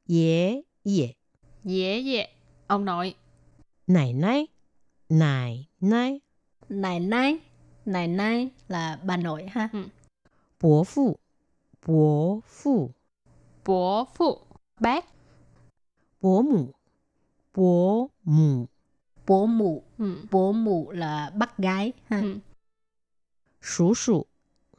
[0.06, 1.15] 爷爷，
[1.63, 2.30] 爷爷，
[2.68, 3.15] ông nội.
[3.88, 4.48] Nải nái,
[5.10, 6.20] nải nái.
[6.70, 7.39] Nải nái,
[7.86, 9.70] nải nái là bà nội ha.
[9.74, 9.84] Ừ.
[10.62, 11.18] Bố phụ,
[11.86, 12.92] bố phụ.
[13.65, 14.38] Bố phụ,
[14.80, 15.06] bác.
[16.22, 16.72] Bố mụ,
[17.56, 18.65] bố mụ.
[19.28, 20.26] Bố mụ, ừ.
[20.32, 22.22] bố mụ là bác gái ha.
[22.22, 22.38] Ừ.
[23.62, 24.26] Sú sụ,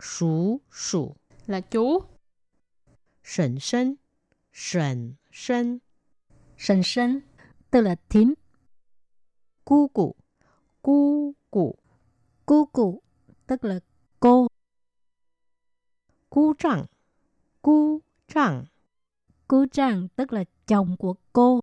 [0.01, 1.15] sú sụ.
[1.47, 2.03] Là chú.
[3.28, 3.96] sẩn sân,
[4.54, 5.80] sẩn sân.
[6.58, 7.22] Sẩn sân,
[7.72, 8.34] tức là thím.
[9.66, 10.16] Cu cụ,
[10.82, 11.76] cu cụ.
[12.46, 13.02] Cu cụ,
[13.48, 13.80] tức là
[14.20, 14.48] cô.
[16.30, 16.86] Cu chẳng,
[17.62, 18.66] cu chẳng.
[19.48, 21.60] Cu chẳng, tức là chồng của cô.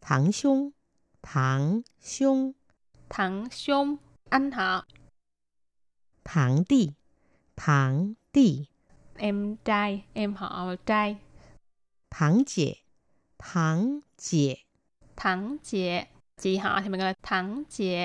[0.00, 0.70] Thẳng xung,
[1.22, 2.52] thẳng xung.
[3.08, 3.96] Thẳng xung,
[4.30, 4.86] anh họ.
[6.24, 6.90] Thẳng đi,
[7.56, 8.64] thẳng đi
[9.16, 11.16] em trai, em họ trai.
[12.10, 12.76] Thắng chị,
[13.38, 14.56] thắng chị.
[15.16, 15.88] Thắng chị,
[16.40, 17.96] chị họ thì mình gọi là thắng chị.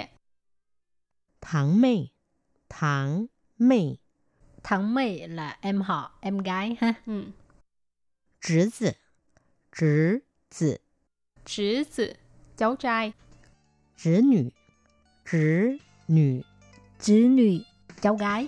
[1.42, 2.10] Thắng mây,
[2.70, 3.26] thắng
[3.58, 3.98] mây.
[4.64, 6.94] Thắng mây là em họ, em gái ha.
[7.06, 7.24] Ừ.
[7.24, 7.32] ừ.
[8.42, 8.92] Trứ zi,
[9.76, 10.20] trứ
[10.52, 10.76] zi.
[11.46, 12.14] Trứ zi,
[12.58, 13.12] cháu trai.
[13.98, 14.50] Trứ nữ,
[15.32, 16.42] trứ nữ.
[17.02, 17.60] Trứ nữ,
[18.02, 18.48] cháu gái.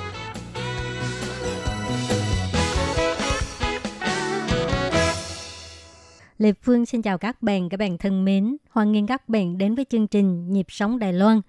[6.41, 8.57] Lê Phương xin chào các bạn, các bạn thân mến.
[8.69, 11.41] Hoan nghênh các bạn đến với chương trình Nhịp sống Đài Loan.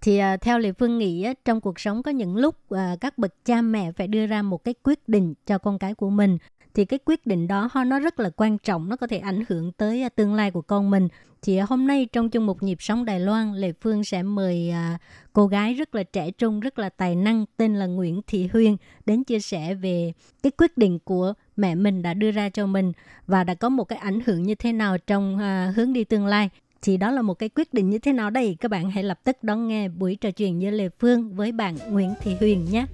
[0.00, 3.18] Thì uh, theo Lê Phương nghĩ á, trong cuộc sống có những lúc uh, các
[3.18, 6.38] bậc cha mẹ phải đưa ra một cái quyết định cho con cái của mình.
[6.78, 9.72] Thì cái quyết định đó nó rất là quan trọng, nó có thể ảnh hưởng
[9.72, 11.08] tới à, tương lai của con mình.
[11.42, 14.70] Thì à, hôm nay trong chương mục Nhịp sống Đài Loan, Lê Phương sẽ mời
[14.70, 14.98] à,
[15.32, 18.76] cô gái rất là trẻ trung, rất là tài năng tên là Nguyễn Thị Huyên
[19.06, 20.12] đến chia sẻ về
[20.42, 22.92] cái quyết định của mẹ mình đã đưa ra cho mình
[23.26, 25.38] và đã có một cái ảnh hưởng như thế nào trong
[25.76, 26.50] hướng đi tương lai
[26.82, 29.20] thì đó là một cái quyết định như thế nào đây các bạn hãy lập
[29.24, 32.86] tức đón nghe buổi trò chuyện với Lê Phương với bạn Nguyễn Thị Huyền nhé.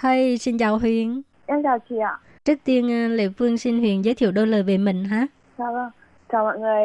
[0.00, 1.22] Hey, xin chào Huyền.
[1.46, 2.18] Em chào chị ạ.
[2.44, 5.26] Trước tiên à, Lê Phương xin Huyền giới thiệu đôi lời về mình ha.
[5.58, 5.90] Dạ vâng.
[6.32, 6.82] Chào mọi người.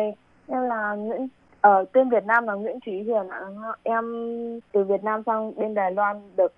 [0.48, 1.28] Em là Nguyễn
[1.62, 3.42] ở tên Việt Nam là Nguyễn Thúy Huyền ạ.
[3.84, 4.06] Em
[4.72, 6.54] từ Việt Nam sang bên Đài Loan được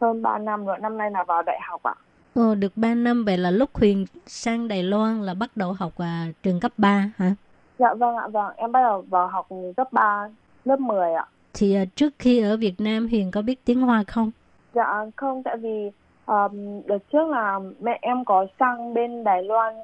[0.00, 0.78] hơn 3 năm rồi.
[0.78, 1.94] Năm nay là vào đại học ạ.
[2.34, 5.92] Ồ, được 3 năm vậy là lúc Huyền sang Đài Loan là bắt đầu học
[5.98, 7.34] à, trường cấp 3 hả?
[7.78, 8.52] Dạ vâng ạ, vâng.
[8.56, 10.28] Em bắt đầu vào học cấp 3,
[10.64, 11.26] lớp 10 ạ.
[11.54, 14.30] Thì à, trước khi ở Việt Nam Huyền có biết tiếng Hoa không?
[14.74, 15.90] Dạ không, tại vì
[16.26, 19.74] um, đợt trước là mẹ em có sang bên Đài Loan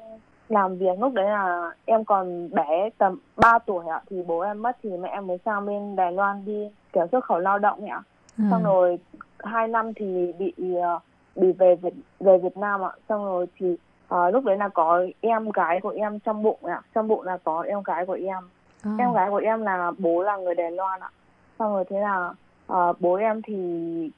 [0.49, 4.61] làm việc lúc đấy là em còn bé tầm 3 tuổi ạ thì bố em
[4.61, 7.85] mất thì mẹ em mới sang bên Đài Loan đi kiểu xuất khẩu lao động
[7.85, 8.01] ạ.
[8.37, 8.47] À.
[8.51, 8.99] Xong rồi
[9.39, 11.01] hai năm thì bị uh,
[11.35, 12.91] bị về Việt về Việt Nam ạ.
[13.09, 13.77] Xong rồi thì
[14.15, 16.81] uh, lúc đấy là có em gái của em trong bụng ạ.
[16.95, 18.43] Trong bụng là có em gái của em.
[18.83, 18.91] À.
[18.99, 21.09] Em gái của em là bố là người Đài Loan ạ.
[21.59, 22.33] Xong rồi thế là
[22.71, 23.55] uh, bố em thì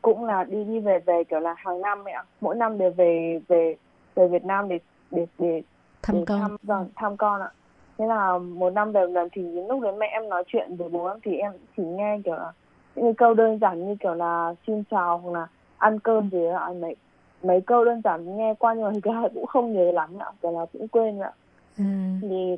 [0.02, 2.24] cũng là đi đi về về kiểu là hàng năm ạ.
[2.42, 3.76] Mỗi năm đều về về
[4.16, 4.80] về Việt Nam để
[5.12, 5.62] để để
[6.02, 6.40] thăm để con.
[6.40, 7.52] thăm, vâng, thăm con ạ.
[7.98, 10.90] Thế là một năm về một lần thì lúc đấy mẹ em nói chuyện với
[10.90, 12.52] bố em thì em chỉ nghe kiểu là
[12.96, 16.70] những câu đơn giản như kiểu là xin chào hoặc là ăn cơm gì ạ.
[16.82, 16.96] Mấy,
[17.44, 20.28] mấy câu đơn giản nghe qua nhưng mà thực ra cũng không nhớ lắm ạ.
[20.42, 21.32] Kiểu là cũng quên ạ.
[21.78, 22.18] À.
[22.22, 22.58] Thì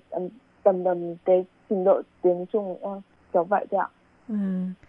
[0.64, 3.02] tầm tầm, cái trình độ tiếng Trung em
[3.34, 3.88] kiểu vậy thôi ạ.
[4.30, 4.36] Ừ.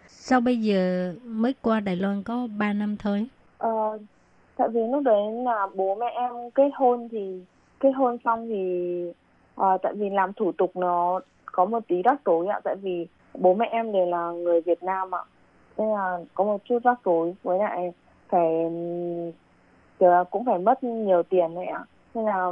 [0.07, 3.27] Sao bây giờ mới qua Đài Loan có 3 năm thôi?
[3.57, 3.99] Ờ,
[4.55, 7.41] tại vì lúc đấy là bố mẹ em kết hôn thì
[7.79, 9.03] kết hôn xong thì
[9.61, 12.59] uh, tại vì làm thủ tục nó có một tí rắc rối ạ.
[12.63, 15.21] Tại vì bố mẹ em đều là người Việt Nam ạ.
[15.77, 17.91] Nên là có một chút rắc rối với lại
[18.29, 18.71] phải
[19.99, 21.83] là cũng phải mất nhiều tiền đấy ạ.
[22.13, 22.45] Nên là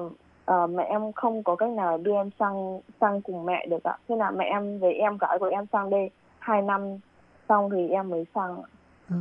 [0.51, 3.97] uh, mẹ em không có cách nào đưa em sang sang cùng mẹ được ạ.
[4.09, 6.09] Nên là mẹ em với em gái của em sang đây
[6.45, 6.81] hai năm
[7.49, 8.55] xong thì em mới sang.
[9.09, 9.15] Ờ.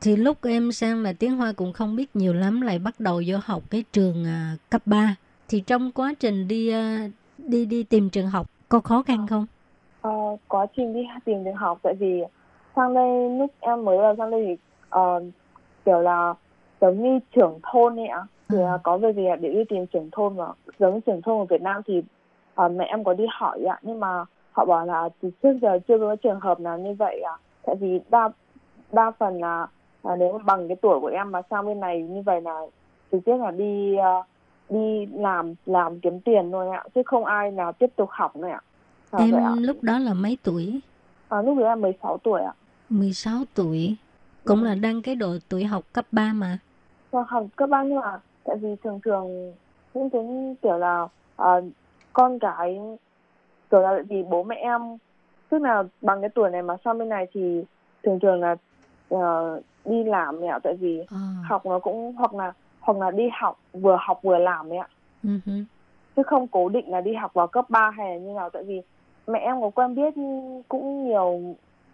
[0.00, 3.22] Thì lúc em sang là tiếng Hoa cũng không biết nhiều lắm lại bắt đầu
[3.26, 5.16] vô học cái trường à, cấp 3.
[5.48, 9.46] Thì trong quá trình đi à, đi đi tìm trường học có khó khăn không?
[10.00, 10.10] Ờ,
[10.48, 12.22] quá trình đi tìm trường học tại vì
[12.76, 14.56] sang đây lúc em mới vào sang đây thì
[14.88, 15.20] ờ,
[15.84, 16.34] kiểu là
[16.80, 18.62] giống như trưởng thôn ấy ạ thì Ừ.
[18.62, 20.44] là có về việc để đi tìm trưởng thôn mà
[20.78, 22.02] giống như trưởng thôn ở Việt Nam thì
[22.54, 25.78] ờ, mẹ em có đi hỏi ạ nhưng mà họ bảo là từ trước giờ
[25.88, 28.28] chưa có trường hợp nào như vậy ạ tại vì đa
[28.92, 29.66] đa phần là,
[30.04, 32.60] là nếu mà bằng cái tuổi của em mà sang bên này như vậy là
[33.12, 34.22] trực tiếp là đi ờ,
[34.68, 38.48] đi làm làm kiếm tiền thôi ạ chứ không ai nào tiếp tục học nữa
[38.48, 38.60] ạ
[39.12, 39.54] Dạ em vậy ạ.
[39.60, 40.80] lúc đó là mấy tuổi?
[41.28, 42.52] À, lúc đấy là 16 tuổi ạ.
[42.90, 43.96] 16 tuổi.
[44.44, 46.58] Cũng là đăng cái độ tuổi học cấp 3 mà.
[47.10, 49.52] Và học cấp ba nhưng mà tại vì thường thường
[49.94, 50.22] những cái
[50.62, 51.50] kiểu là à,
[52.12, 52.80] con cái
[53.70, 54.80] kiểu là vì bố mẹ em
[55.50, 57.64] tức là bằng cái tuổi này mà sang bên này thì
[58.02, 58.56] thường thường là
[59.08, 61.16] ờ, đi làm mẹ tại vì À.
[61.42, 64.82] học nó cũng hoặc là hoặc là đi học vừa học vừa làm mẹ
[65.24, 65.52] Ừ hử.
[66.16, 68.62] chứ không cố định là đi học vào cấp 3 hay là như nào tại
[68.62, 68.82] vì
[69.26, 70.14] mẹ em có quen biết
[70.68, 71.40] cũng nhiều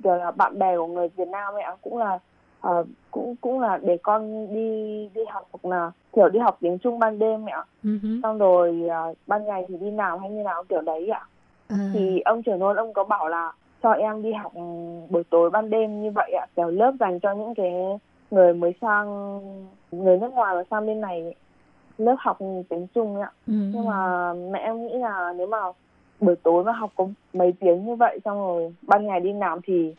[0.02, 2.18] kiểu là bạn bè của người Việt Nam ạ cũng là
[2.60, 6.78] ờ, cũng cũng là để con đi đi học hoặc là kiểu đi học tiếng
[6.78, 7.90] Trung ban đêm ấy ạ Ừ
[8.22, 11.26] xong rồi ờ, ban ngày thì đi làm hay như nào kiểu đấy ạ À.
[11.68, 13.52] thì ông trưởng thôn ông có bảo là
[13.82, 14.52] cho em đi học
[15.10, 17.72] buổi tối ban đêm như vậy ạ kiểu lớp dành cho những cái
[18.30, 19.40] người mới sang
[19.92, 21.34] người nước ngoài mà sang bên này
[21.98, 22.38] lớp học
[22.68, 23.30] tiếng Trung ạ.
[23.46, 23.52] Ừ.
[23.72, 25.58] nhưng mà mẹ em nghĩ là nếu mà
[26.20, 29.60] buổi tối mà học có mấy tiếng như vậy xong rồi ban ngày đi làm
[29.64, 29.94] thì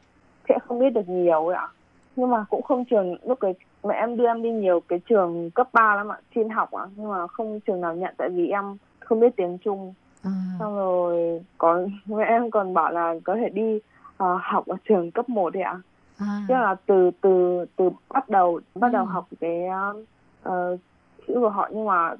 [0.50, 1.68] sẽ không biết được nhiều ạ.
[2.16, 3.54] Nhưng mà cũng không trường lúc cái
[3.84, 6.86] mẹ em đưa em đi nhiều cái trường cấp 3 lắm ạ xin học ạ.
[6.96, 9.94] Nhưng mà không trường nào nhận tại vì em không biết tiếng Trung
[10.28, 13.80] à, xong rồi còn mẹ em còn bảo là có thể đi
[14.18, 15.80] ờ, học ở trường cấp 1 đấy ạ
[16.18, 19.10] à, tức là từ từ từ bắt đầu bắt đầu Ừ.
[19.10, 19.62] học cái
[20.50, 20.80] uh,
[21.28, 22.16] chữ của họ nhưng mà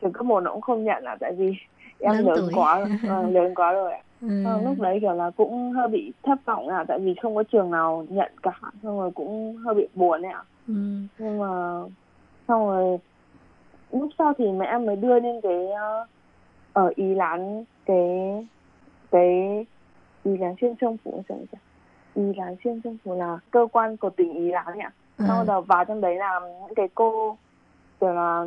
[0.00, 1.52] trường cấp 1 nó cũng không nhận là tại vì
[1.98, 2.52] em Lớn lớn, tuổi.
[2.54, 4.60] quá rồi Vâng, lớn quá rồi ạ ừ.
[4.64, 7.70] Lúc đấy kiểu là cũng hơi bị thất vọng à tại vì không có trường
[7.70, 10.74] nào nhận cả xong rồi cũng hơi bị buồn ấy ạ ừ.
[11.18, 11.80] nhưng mà
[12.48, 12.98] xong rồi
[13.92, 16.06] lúc sau thì mẹ em mới đưa lên cái ờ,
[16.72, 18.46] ở Ý Lán cái
[19.10, 19.66] cái
[20.24, 20.36] Ý
[21.04, 21.58] phủ nhỉ?
[22.84, 26.16] Sông phủ là cơ quan của tỉnh Ý ạ À, sau đầu vào trong đấy
[26.16, 27.36] là những cái cô
[28.00, 28.44] kiểu là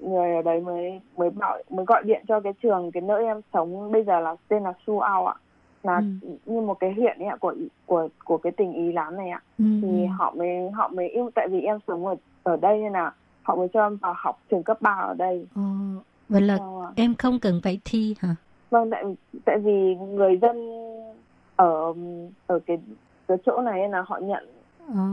[0.00, 3.40] người ở đấy mới mới bảo mới gọi điện cho cái trường cái nơi em
[3.52, 5.34] sống bây giờ là tên là Su Ao ạ
[5.82, 6.28] là Ừ.
[6.46, 7.54] như một cái huyện ấy ạ của
[7.86, 10.08] của của cái tỉnh Ý Lán này ạ ừ, thì ừ.
[10.18, 13.56] họ mới họ mới yêu tại vì em sống ở ở đây nên là họ
[13.56, 15.62] mới cho em vào học trường cấp 3 ở đây Ờ,
[16.28, 18.36] vậy là Ờ, em không cần phải thi hả
[18.70, 19.04] vâng tại
[19.44, 20.56] tại vì người dân
[21.56, 21.94] ở
[22.46, 22.78] ở cái
[23.28, 24.44] cái chỗ này là họ nhận
[24.88, 25.04] Ờ.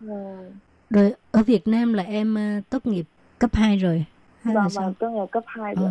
[0.00, 0.50] ừ,
[0.90, 3.04] rồi ở Việt Nam là em ờ, tốt nghiệp
[3.38, 4.04] cấp 2 rồi
[4.42, 5.90] hay và là sao tốt nghiệp cấp 2 được Ờ,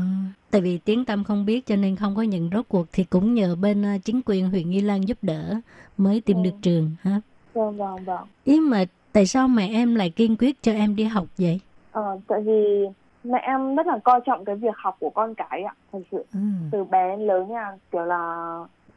[0.51, 3.33] tại vì tiếng Tâm không biết cho nên không có nhận rốt cuộc thì cũng
[3.33, 5.55] nhờ bên ờ, chính quyền huyện Nghi Lan giúp đỡ
[5.97, 6.43] mới tìm Ừ.
[6.43, 7.21] được trường ha.
[7.53, 11.03] vâng vâng vâng Ý mà tại sao mẹ em lại kiên quyết cho em đi
[11.03, 11.59] học vậy?
[11.91, 12.85] Ờ, tại vì
[13.23, 16.25] mẹ em rất là coi trọng cái việc học của con cái ạ thật sự
[16.33, 16.39] Ừ.
[16.71, 18.55] từ bé đến lớn nha kiểu là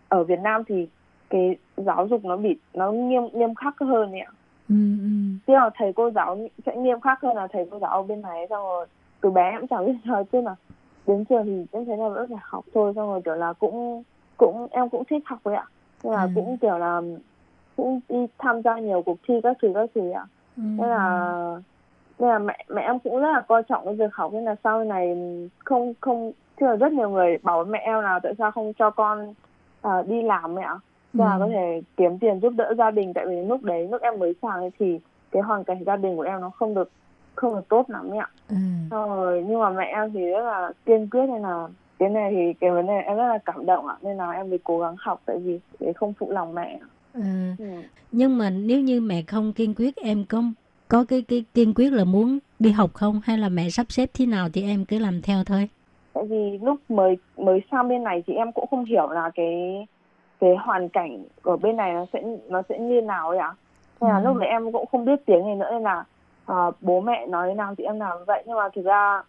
[0.09, 0.89] ở Việt Nam thì
[1.31, 4.27] cái giáo dục nó bị nó nghiêm nghiêm khắc hơn ạ
[4.69, 5.09] Ừ, ừ.
[5.47, 8.21] tức là thầy cô giáo sẽ nghiêm khắc hơn là thầy cô giáo ở bên
[8.23, 8.87] này xong rồi
[9.21, 10.55] từ bé em chẳng biết nói chứ là
[11.07, 14.03] đến trường thì em thấy là vẫn phải học thôi xong rồi kiểu là cũng
[14.37, 15.65] cũng em cũng thích học ấy ạ
[16.03, 16.29] nhưng mà Ừ.
[16.35, 17.01] cũng kiểu là
[17.77, 20.63] cũng đi tham gia nhiều cuộc thi các thứ các thứ ạ Ừ.
[20.77, 21.33] nên là
[22.25, 24.57] nên là mẹ mẹ em cũng rất là coi trọng cái việc học nên là
[24.65, 25.17] sau này
[25.65, 28.91] không không tức là rất nhiều người bảo mẹ em là tại sao không cho
[28.91, 29.35] con
[29.83, 30.77] à, đi làm mẹ ạ
[31.13, 31.39] là Ừ.
[31.41, 34.35] có thể kiếm tiền giúp đỡ gia đình tại vì lúc đấy lúc em mới
[34.43, 35.01] sang thì
[35.31, 36.91] cái hoàn cảnh gia đình của em nó không được
[37.35, 38.57] không được tốt lắm ạ Ừ.
[38.91, 41.69] Rồi nhưng mà mẹ em thì rất là kiên quyết nên là
[41.99, 44.51] cái này thì cái vấn đề em rất là cảm động ạ nên là em
[44.51, 46.79] mới cố gắng học tại vì để không phụ lòng mẹ.
[47.15, 47.21] Ừ.
[47.59, 47.65] ừ.
[48.13, 50.43] Nhưng mà nếu như mẹ không kiên quyết em có
[50.95, 54.11] có cái cái kiên quyết là muốn đi học không hay là mẹ sắp xếp
[54.15, 55.69] thế nào thì em cứ làm theo thôi.
[56.13, 59.87] tại vì lúc mới mới sang bên này thì em cũng không hiểu là cái
[60.41, 63.53] cái hoàn cảnh ở bên này nó sẽ nó sẽ như nào ấy ạ
[64.01, 64.25] nên là Ừ.
[64.25, 66.05] lúc đấy em cũng không biết tiếng này nữa nên là
[66.47, 69.23] ờ, bố mẹ nói thế nào thì em làm vậy nhưng mà thực ra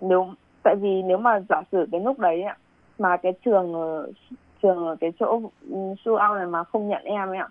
[0.00, 0.26] nếu
[0.62, 2.44] tại vì nếu mà giả sử cái lúc đấy
[2.98, 3.74] mà cái trường
[4.62, 5.40] trường ở cái chỗ
[5.70, 7.48] ừ, su ao này mà không nhận em ấy ạ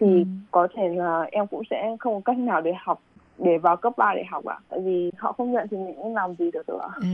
[0.00, 0.24] thì Ừ.
[0.50, 3.00] có thể là em cũng sẽ không có cách nào để học
[3.38, 6.14] để vào cấp 3 để học ạ tại vì họ không nhận thì mình cũng
[6.14, 7.06] làm gì được ạ Ừ.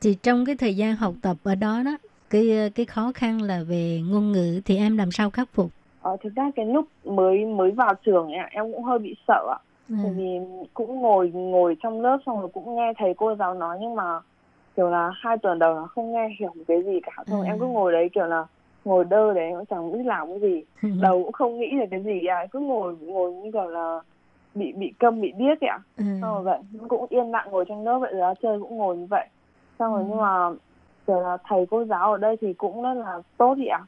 [0.00, 1.96] Thì trong cái thời gian học tập ở đó đó
[2.30, 5.70] cái cái khó khăn là về ngôn ngữ thì em làm sao khắc phục?
[6.02, 9.46] Ờ, thực ra cái lúc mới mới vào trường ấy, em cũng hơi bị sợ
[9.52, 9.58] ạ.
[9.88, 10.38] Bởi vì
[10.74, 14.20] cũng ngồi ngồi trong lớp xong rồi cũng nghe thầy cô giáo nói nhưng mà
[14.76, 17.12] kiểu là hai tuần đầu là không nghe hiểu cái gì cả.
[17.26, 17.46] Xong Ừ.
[17.46, 18.44] em cứ ngồi đấy kiểu là
[18.86, 20.64] ngồi đơ đấy cũng chẳng biết làm cái gì.
[21.02, 22.46] Đầu cũng không nghĩ được cái gì ạ.
[22.52, 24.00] Cứ ngồi ngồi như kiểu là
[24.54, 25.78] bị bị câm bị điếc ấy ạ.
[25.96, 26.04] Ừ.
[26.22, 26.58] Xong rồi vậy
[26.88, 29.26] cũng yên lặng ngồi trong lớp vậy rồi chơi cũng ngồi như vậy.
[29.78, 30.06] Xong rồi Ừ.
[30.08, 30.50] nhưng mà
[31.06, 33.80] kiểu là thầy cô giáo ở đây thì cũng rất là tốt chị ạ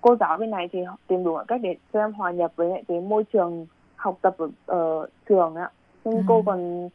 [0.00, 2.68] cô giáo bên này thì tìm đủ mọi cách để cho em hòa nhập với
[2.70, 5.70] lại cái môi trường học tập ở, ở trường ạ
[6.04, 6.22] nhưng Ừ.
[6.26, 6.88] cô còn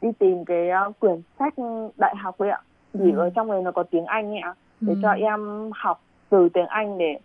[0.00, 1.54] đi tìm cái uh, quyển sách
[1.96, 2.60] đại học ấy ạ
[2.92, 3.18] thì Ừ.
[3.18, 4.98] ở trong này nó có tiếng anh ấy ạ để Ừ.
[5.02, 6.00] cho em học
[6.30, 7.18] từ tiếng anh để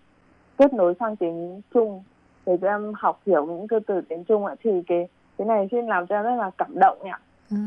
[0.58, 2.04] kết nối sang tiếng trung
[2.46, 5.68] để cho em học hiểu những cơ từ tiếng trung ạ thì cái cái này
[5.72, 7.58] xin làm cho em rất là cảm động ạ Ừ.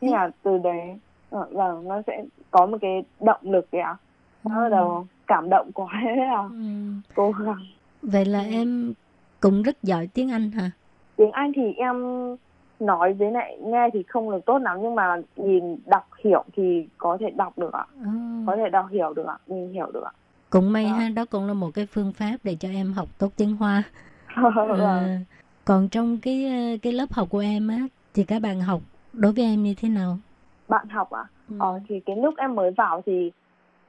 [0.00, 0.80] thế là từ đấy
[1.30, 3.96] ờ, vâng nó sẽ có một cái động lực ạ
[4.44, 6.56] nó bắt đầu cảm động quá thế là Ừ.
[7.14, 7.64] cố gắng
[8.02, 8.92] Vậy là em
[9.40, 10.70] cũng rất giỏi tiếng Anh hả?
[11.16, 11.96] tiếng Anh thì em
[12.80, 16.88] nói với lại nghe thì không được tốt lắm nhưng mà nhìn đọc hiểu thì
[16.98, 18.08] có thể đọc được ạ Ừ.
[18.46, 20.12] có thể đọc hiểu được ạ nhìn hiểu được ạ
[20.52, 20.90] Cũng may Đó.
[20.92, 23.82] ha, đó cũng là một cái phương pháp để cho em học tốt tiếng Hoa.
[24.78, 25.08] Ờ,
[25.64, 26.46] còn trong cái
[26.82, 27.78] cái lớp học của em á
[28.14, 28.80] thì các bạn học
[29.12, 30.18] đối với em như thế nào?
[30.68, 31.56] bạn học ạ Ừ.
[31.58, 33.30] ờ thì cái lúc em mới vào thì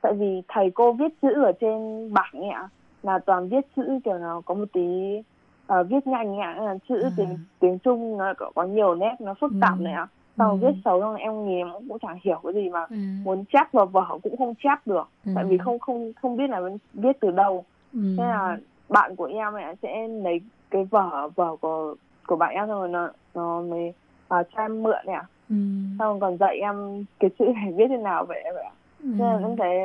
[0.01, 2.67] tại vì thầy cô viết chữ ở trên bảng ấy ạ
[3.03, 4.81] là toàn viết chữ kiểu nào có một tí
[5.67, 7.09] ờ, viết nhanh là chữ À.
[7.17, 9.83] tiếng tiếng trung nó có, có nhiều nét nó phức tạp Ừ.
[9.83, 10.67] này ạ xong rồi Ừ.
[10.67, 12.95] viết xấu xong em nhìn em cũng chẳng hiểu cái gì mà Ừ.
[13.23, 15.31] muốn chép vào vở cũng không chép được Ừ.
[15.35, 16.61] tại vì không không không biết là
[16.93, 17.99] viết từ đâu Ừ.
[18.17, 18.57] thế là
[18.89, 21.95] bạn của em ấy sẽ lấy cái vở vở của
[22.27, 23.87] của bạn em xong rồi nó nó mới
[24.39, 25.55] uh, cho em mượn nè ừ.
[25.99, 28.65] xong rồi còn dạy em cái chữ này viết thế nào vậy vậy
[29.03, 29.07] ừ.
[29.17, 29.77] nên là em thấy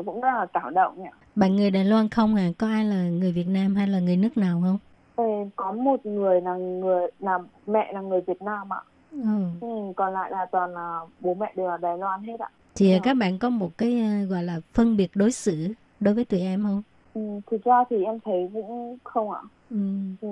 [0.00, 2.84] uh, cũng rất là cảm động nhỉ bạn người Đài Loan không à có ai
[2.84, 4.78] là người Việt Nam hay là người nước nào không
[5.16, 8.80] Ê, có một người là người là mẹ là người Việt Nam ạ
[9.12, 9.20] ừ.
[9.60, 12.92] ừ, còn lại là toàn là bố mẹ đều là Đài Loan hết ạ thì
[12.92, 12.98] Ờ.
[13.02, 15.68] các bạn có một cái ờ, gọi là phân biệt đối xử
[16.00, 16.82] đối với tụi em không
[17.14, 19.40] ừ, thực ra thì em thấy cũng không ạ
[19.70, 19.76] ừ.
[20.20, 20.28] ừ.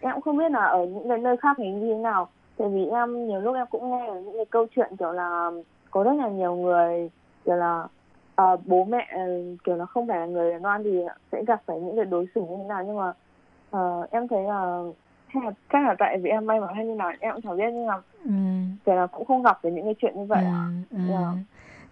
[0.00, 2.68] em cũng không biết là ở những cái nơi khác thì như thế nào tại
[2.68, 5.50] vì em nhiều lúc em cũng nghe những cái câu chuyện kiểu là
[5.90, 7.10] có rất là nhiều người
[7.44, 7.88] kiểu là
[8.34, 11.02] ờ, bố mẹ ừ, kiểu là không phải là người Đài Loan thì
[11.32, 13.12] sẽ gặp phải những cái đối xử như thế nào nhưng mà
[13.70, 14.82] ờ, em thấy là
[15.36, 17.56] hay là chắc là tại vì em may mắn hay như nào em cũng chẳng
[17.56, 18.30] biết nhưng mà Ừ.
[18.86, 21.04] kiểu là cũng không gặp phải những cái chuyện như vậy À, à.
[21.08, 21.32] Dạ.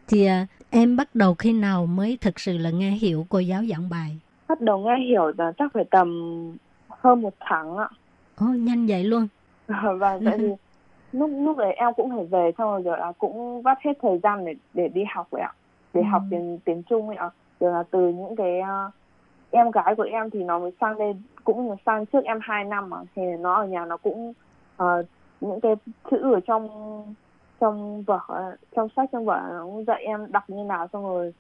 [0.09, 3.62] thì à, em bắt đầu khi nào mới thực sự là nghe hiểu cô giáo
[3.70, 6.09] giảng bài bắt đầu nghe hiểu là chắc phải tầm
[6.88, 7.88] hơn một tháng ạ
[8.36, 9.28] ồ nhanh vậy luôn
[9.68, 10.49] và tại vì
[11.12, 14.18] lúc lúc đấy em cũng phải về xong rồi rồi là cũng vắt hết thời
[14.22, 15.53] gian để để đi học vậy ạ
[15.95, 16.07] để Ừ.
[16.12, 17.30] học tiếng tiếng Trung vậy ạ
[17.61, 18.90] rồi là từ những cái ờ,
[19.55, 22.90] em gái của em thì nó mới sang đây cũng sang trước em 2 năm
[22.90, 22.96] mà.
[23.14, 24.32] Thì nó ở nhà nó cũng
[24.76, 25.02] ờ,
[25.40, 25.74] những cái
[26.11, 26.68] chữ ở trong
[27.61, 28.18] trong vở
[28.76, 31.34] trong sách trong vở nó cũng dạy em đọc như nào xong rồi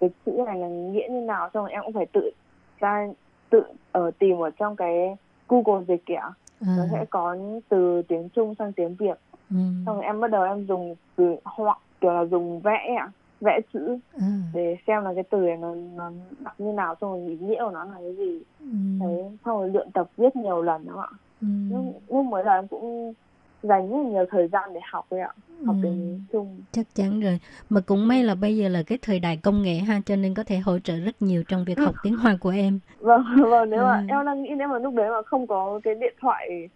[0.00, 2.30] cái chữ này là nghĩa như nào xong rồi em cũng phải tự
[2.78, 3.06] ra
[3.50, 3.62] tự
[3.92, 5.16] ở tìm ở trong cái
[5.48, 6.14] Google dịch kìa.
[6.14, 7.36] À, nó sẽ có
[7.68, 9.18] từ tiếng Trung sang tiếng Việt.
[9.50, 9.56] Ừ.
[9.86, 13.10] xong rồi em bắt đầu em dùng từ họa kiểu là dùng vẽ ạ
[13.40, 16.10] vẽ chữ à, để xem là cái từ này nó nó
[16.44, 18.66] đọc như nào xong rồi ý nghĩa của nó là cái gì ừ.
[19.00, 21.08] đấy xong rồi luyện tập viết nhiều lần đó ạ
[21.40, 21.46] Ừ.
[21.70, 23.14] lúc, lúc mới đầu em cũng
[23.62, 25.32] dành rất là nhiều thời gian để học đấy ạ
[25.66, 25.82] học Ừ.
[25.82, 29.36] tiếng Trung chắc chắn rồi mà cũng may là bây giờ là cái thời đại
[29.42, 32.16] công nghệ ha cho nên có thể hỗ trợ rất nhiều trong việc học tiếng
[32.16, 34.04] Hoa của em vâng vâng nếu mà Ừ.
[34.08, 36.68] em đang nghĩ nếu mà lúc đấy mà không có cái điện thoại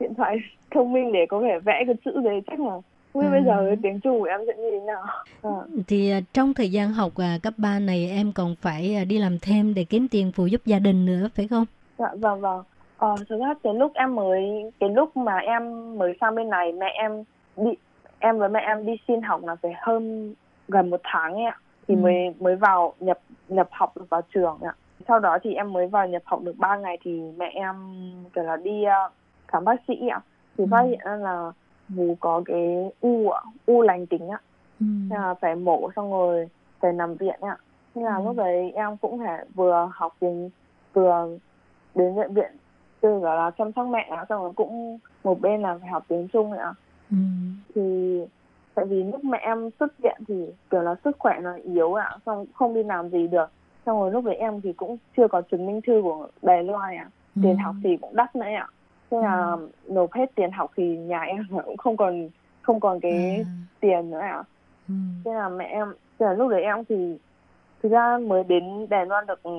[0.00, 0.36] điện thoại
[0.74, 2.72] thông minh để có thể vẽ cái chữ đấy chắc là
[3.18, 3.40] không biết Ừ.
[3.40, 5.04] bây giờ cái tiếng Trung của em sẽ như thế nào
[5.42, 5.82] Vâng.
[5.88, 9.18] thì à, trong thời gian học à, cấp 3 này em còn phải à, đi
[9.18, 11.64] làm thêm để kiếm tiền phụ giúp gia đình nữa phải không
[11.98, 12.62] Dạ vâng vâng.
[12.98, 15.62] Ờ, thực ra cái lúc em mới cái lúc mà em
[15.98, 17.24] mới sang bên này mẹ em
[17.56, 17.70] đi
[18.18, 20.34] em với mẹ em đi xin học là phải hơn
[20.68, 21.56] gần một tháng ấy ạ
[21.88, 21.98] thì Ừ.
[22.00, 24.74] mới mới vào nhập nhập học được vào trường ạ.
[25.08, 27.74] Sau đó thì em mới vào nhập học được 3 ngày thì mẹ em
[28.34, 28.84] kiểu là đi
[29.48, 30.20] khám bác sĩ ạ.
[30.58, 30.68] Thì Ừ.
[30.70, 31.52] phát hiện là
[31.88, 34.40] vú có cái u ạ, u lành tính ạ.
[34.80, 34.86] ừ.
[35.10, 36.48] Thế là phải mổ xong rồi
[36.80, 37.56] phải nằm viện ạ.
[37.94, 38.24] Thế là Ừ.
[38.24, 40.50] lúc đấy em cũng phải vừa học tiếng
[40.92, 41.28] vừa
[41.94, 42.50] đến bệnh viện
[43.00, 46.28] từ gọi là chăm sóc mẹ xong rồi cũng một bên là phải học tiếng
[46.28, 46.74] Trung ạ.
[47.10, 47.16] Ừ.
[47.74, 48.18] Thì
[48.74, 52.16] tại vì lúc mẹ em xuất viện thì kiểu là sức khỏe nó yếu ạ,
[52.26, 53.50] xong không đi làm gì được.
[53.86, 56.96] Xong rồi lúc đấy em thì cũng chưa có chứng minh thư của Đài Loan
[56.96, 57.10] ạ.
[57.42, 57.62] Tiền Ừ.
[57.62, 58.66] học thì cũng đắt nữa ạ.
[59.10, 59.56] Thế là
[59.88, 62.28] nộp hết tiền học thì nhà em cũng không còn
[62.62, 63.44] không còn cái À.
[63.80, 64.42] tiền nữa ạ.
[64.88, 64.94] Ừ.
[65.24, 67.18] Thế là mẹ em, thế là lúc đấy em thì
[67.82, 69.50] thực ra mới đến Đài Loan được ừ,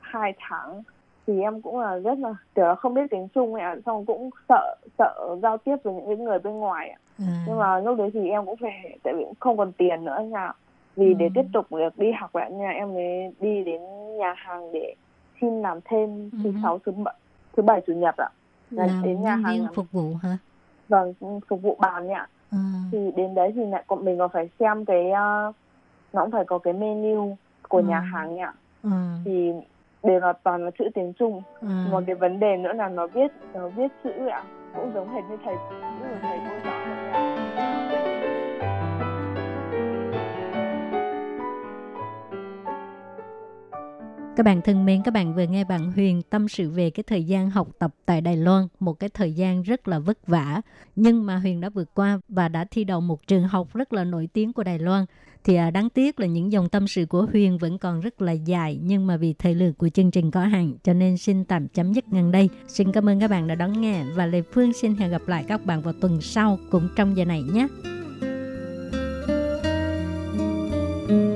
[0.00, 0.82] hai tháng
[1.26, 4.30] thì em cũng là rất là kiểu là không biết tiếng Trung ạ, xong cũng
[4.48, 6.98] sợ sợ giao tiếp với những người bên ngoài ạ.
[7.18, 7.42] À.
[7.46, 10.18] Nhưng mà lúc đấy thì em cũng phải tại vì cũng không còn tiền nữa
[10.30, 10.52] nha.
[10.96, 11.30] Vì để Ừ.
[11.34, 13.80] tiếp tục được đi học ạ nha, em mới đi đến
[14.18, 14.94] nhà hàng để
[15.40, 16.58] xin làm thêm thứ Ừ.
[16.62, 17.14] sáu thứ bảy
[17.56, 18.28] thứ bảy chủ nhật ạ.
[18.70, 20.38] Là làm đến nhà hàng phục vụ hả
[20.88, 21.14] Vâng,
[21.48, 22.28] phục vụ bàn ạ.
[22.50, 22.58] à.
[22.92, 25.52] thì đến đấy thì lại còn mình còn phải xem cái ờ,
[26.12, 27.36] nó cũng phải có cái menu
[27.68, 28.04] của nhà Ừ.
[28.12, 29.18] hàng ạ À.
[29.24, 29.52] thì
[30.02, 31.84] đều là toàn là chữ tiếng Trung À.
[31.90, 34.44] một cái vấn đề nữa là nó viết nó viết chữ ạ
[34.76, 35.54] cũng giống hệt như thầy
[36.00, 36.75] giống thầy cô giáo
[44.36, 47.24] Các bạn thân mến, các bạn vừa nghe bạn Huyền tâm sự về cái thời
[47.24, 50.60] gian học tập tại Đài Loan, một cái thời gian rất là vất vả.
[50.96, 54.04] Nhưng mà Huyền đã vượt qua và đã thi đậu một trường học rất là
[54.04, 55.04] nổi tiếng của Đài Loan.
[55.44, 58.32] Thì à, đáng tiếc là những dòng tâm sự của Huyền vẫn còn rất là
[58.32, 61.68] dài, nhưng mà vì thời lượng của chương trình có hạn, cho nên xin tạm
[61.68, 62.48] chấm dứt ngăn đây.
[62.68, 65.44] Xin cảm ơn các bạn đã đón nghe và Lê Phương xin hẹn gặp lại
[65.48, 67.68] các bạn vào tuần sau cũng trong giờ này nhé.
[71.08, 71.35] thank you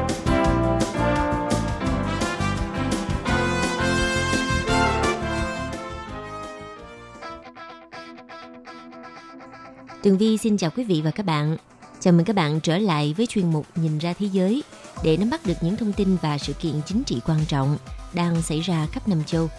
[10.03, 11.57] Tường Vi xin chào quý vị và các bạn.
[11.99, 14.63] Chào mừng các bạn trở lại với chuyên mục Nhìn ra thế giới
[15.03, 17.77] để nắm bắt được những thông tin và sự kiện chính trị quan trọng
[18.13, 19.49] đang xảy ra khắp năm châu.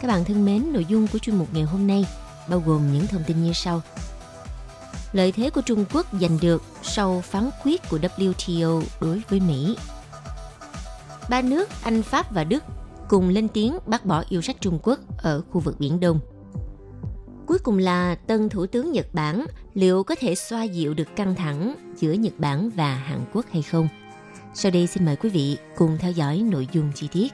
[0.00, 2.06] Các bạn thân mến, nội dung của chuyên mục ngày hôm nay
[2.48, 3.82] bao gồm những thông tin như sau.
[5.12, 9.76] Lợi thế của Trung Quốc giành được sau phán quyết của WTO đối với Mỹ.
[11.30, 12.64] Ba nước Anh, Pháp và Đức
[13.08, 16.20] cùng lên tiếng bác bỏ yêu sách Trung Quốc ở khu vực Biển Đông–
[17.52, 21.34] Cuối cùng là tân thủ tướng Nhật Bản, liệu có thể xoa dịu được căng
[21.34, 23.88] thẳng giữa Nhật Bản và Hàn Quốc hay không?
[24.54, 27.32] Sau đây xin mời quý vị cùng theo dõi nội dung chi tiết.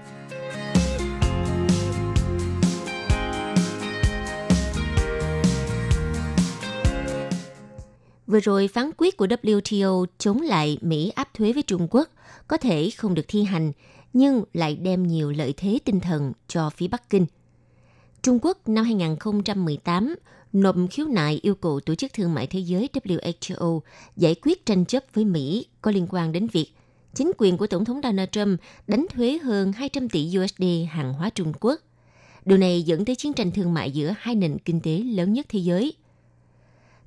[8.26, 12.08] Vừa rồi phán quyết của WTO chống lại Mỹ áp thuế với Trung Quốc
[12.48, 13.72] có thể không được thi hành,
[14.12, 17.26] nhưng lại đem nhiều lợi thế tinh thần cho phía Bắc Kinh–
[18.22, 20.14] Trung Quốc năm 2018
[20.52, 23.80] nộp khiếu nại yêu cầu Tổ chức Thương mại Thế giới WHO
[24.16, 26.72] giải quyết tranh chấp với Mỹ có liên quan đến việc
[27.14, 31.30] chính quyền của Tổng thống Donald Trump đánh thuế hơn 200 tỷ USD hàng hóa
[31.30, 31.80] Trung Quốc.
[32.44, 35.46] Điều này dẫn tới chiến tranh thương mại giữa hai nền kinh tế lớn nhất
[35.48, 35.92] thế giới.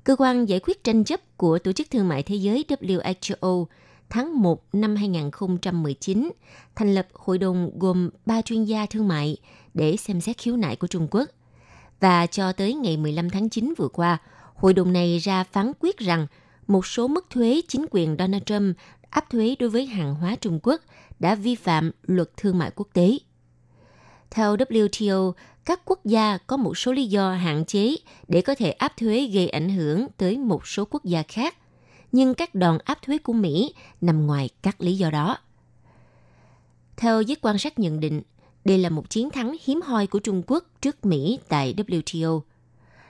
[0.04, 3.64] Cơ quan giải quyết tranh chấp của Tổ chức Thương mại Thế giới WHO
[4.12, 6.30] tháng 1 năm 2019
[6.74, 9.36] thành lập hội đồng gồm 3 chuyên gia thương mại
[9.74, 11.28] để xem xét khiếu nại của Trung Quốc.
[12.00, 14.18] Và cho tới ngày 15 tháng 9 vừa qua,
[14.54, 16.26] hội đồng này ra phán quyết rằng
[16.66, 18.76] một số mức thuế chính quyền Donald Trump
[19.10, 20.80] áp thuế đối với hàng hóa Trung Quốc
[21.18, 23.18] đã vi phạm luật thương mại quốc tế.
[24.30, 25.32] Theo WTO,
[25.64, 27.96] các quốc gia có một số lý do hạn chế
[28.28, 31.56] để có thể áp thuế gây ảnh hưởng tới một số quốc gia khác,
[32.12, 35.38] nhưng các đòn áp thuế của Mỹ nằm ngoài các lý do đó.
[36.96, 38.22] Theo giới quan sát nhận định,
[38.64, 42.40] đây là một chiến thắng hiếm hoi của Trung Quốc trước Mỹ tại WTO.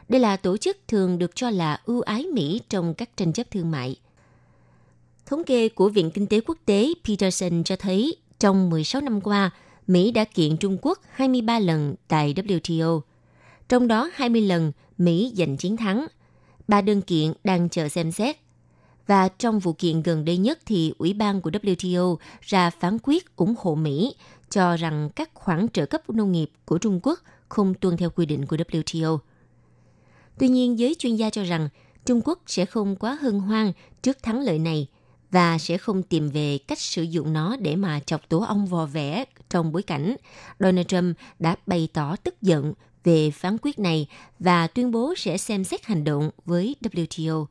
[0.08, 3.50] Đây là tổ chức thường được cho là ưu ái Mỹ trong các tranh chấp
[3.50, 3.96] thương mại.
[5.26, 9.50] Thống kê của Viện Kinh tế Quốc tế Peterson cho thấy trong 16 năm qua,
[9.86, 13.00] Mỹ đã kiện Trung Quốc 23 lần tại WTO.
[13.68, 16.06] Trong đó 20 lần Mỹ giành chiến thắng.
[16.68, 18.36] Ba đơn kiện đang chờ xem xét.
[19.06, 23.36] Và trong vụ kiện gần đây nhất thì Ủy ban của WTO ra phán quyết
[23.36, 24.14] ủng hộ Mỹ
[24.50, 28.26] cho rằng các khoản trợ cấp nông nghiệp của Trung Quốc không tuân theo quy
[28.26, 29.18] định của WTO.
[30.38, 31.68] Tuy nhiên, giới chuyên gia cho rằng
[32.04, 33.72] Trung Quốc sẽ không quá hân hoan
[34.02, 34.86] trước thắng lợi này
[35.30, 38.86] và sẽ không tìm về cách sử dụng nó để mà chọc tổ ong vò
[38.86, 40.16] vẽ trong bối cảnh
[40.60, 42.74] Donald Trump đã bày tỏ tức giận
[43.04, 44.06] về phán quyết này
[44.38, 47.46] và tuyên bố sẽ xem xét hành động với WTO.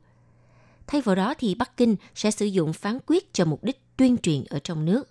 [0.92, 4.18] Thay vào đó thì Bắc Kinh sẽ sử dụng phán quyết cho mục đích tuyên
[4.18, 5.08] truyền ở trong nước.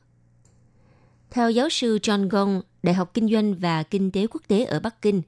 [1.29, 4.79] Theo giáo sư John Gong, Đại học Kinh doanh và Kinh tế Quốc tế ở
[4.79, 5.21] Bắc Kinh,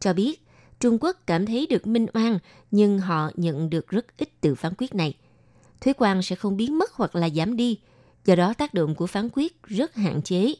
[0.00, 0.46] cho biết
[0.80, 2.38] Trung Quốc cảm thấy được minh oan
[2.70, 5.14] nhưng họ nhận được rất ít từ phán quyết này.
[5.80, 7.78] Thuế quan sẽ không biến mất hoặc là giảm đi,
[8.24, 10.54] do đó tác động của phán quyết rất hạn chế.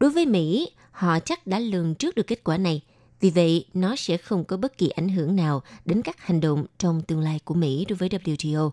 [0.00, 2.82] Đối với Mỹ, họ chắc đã lường trước được kết quả này,
[3.22, 6.66] vì vậy nó sẽ không có bất kỳ ảnh hưởng nào đến các hành động
[6.78, 8.70] trong tương lai của Mỹ đối với WTO.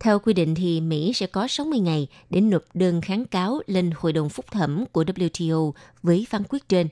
[0.00, 3.90] Theo quy định thì Mỹ sẽ có 60 ngày để nộp đơn kháng cáo lên
[3.96, 6.88] Hội đồng Phúc thẩm của WTO với phán quyết trên.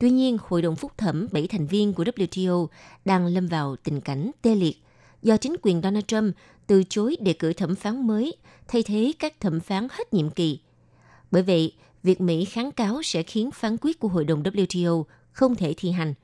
[0.00, 2.66] Tuy nhiên, Hội đồng Phúc thẩm 7 thành viên của WTO
[3.04, 4.82] đang lâm vào tình cảnh tê liệt
[5.22, 6.34] do chính quyền Donald Trump
[6.66, 8.36] từ chối đề cử thẩm phán mới
[8.68, 10.60] thay thế các thẩm phán hết nhiệm kỳ.
[11.30, 11.72] Bởi vậy,
[12.02, 15.04] việc Mỹ kháng cáo sẽ khiến phán quyết của Hội đồng WTO
[15.38, 16.14] không thể thi hành.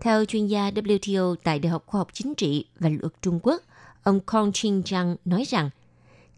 [0.00, 3.62] Theo chuyên gia WTO tại Đại học Khoa học Chính trị và Luật Trung Quốc–
[4.04, 5.70] Ông Kong Ching Chang nói rằng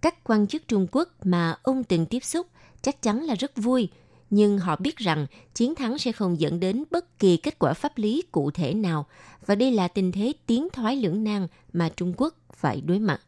[0.01, 2.47] các quan chức Trung Quốc mà ông từng tiếp xúc
[2.83, 3.89] chắc chắn là rất vui,
[4.31, 7.99] nhưng họ biết rằng chiến thắng sẽ không dẫn đến bất kỳ kết quả pháp
[7.99, 9.07] lý cụ thể nào
[9.47, 13.21] và đây là tình thế tiến thoái lưỡng nan mà Trung Quốc phải đối mặt.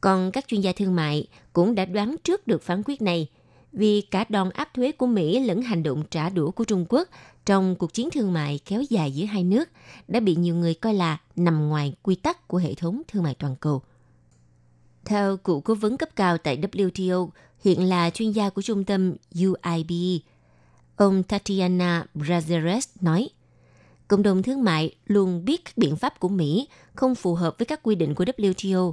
[0.00, 3.28] Còn các chuyên gia thương mại cũng đã đoán trước được phán quyết này
[3.76, 7.08] vì cả đòn áp thuế của Mỹ lẫn hành động trả đũa của Trung Quốc
[7.46, 9.68] trong cuộc chiến thương mại kéo dài giữa hai nước
[10.08, 13.34] đã bị nhiều người coi là nằm ngoài quy tắc của hệ thống thương mại
[13.34, 13.82] toàn cầu.
[15.04, 17.28] Theo cựu cố vấn cấp cao tại WTO,
[17.64, 20.20] hiện là chuyên gia của trung tâm UIB,
[20.96, 23.28] Ông Tatiana Brazeres nói,
[24.08, 27.66] Cộng đồng thương mại luôn biết các biện pháp của Mỹ không phù hợp với
[27.66, 28.92] các quy định của WTO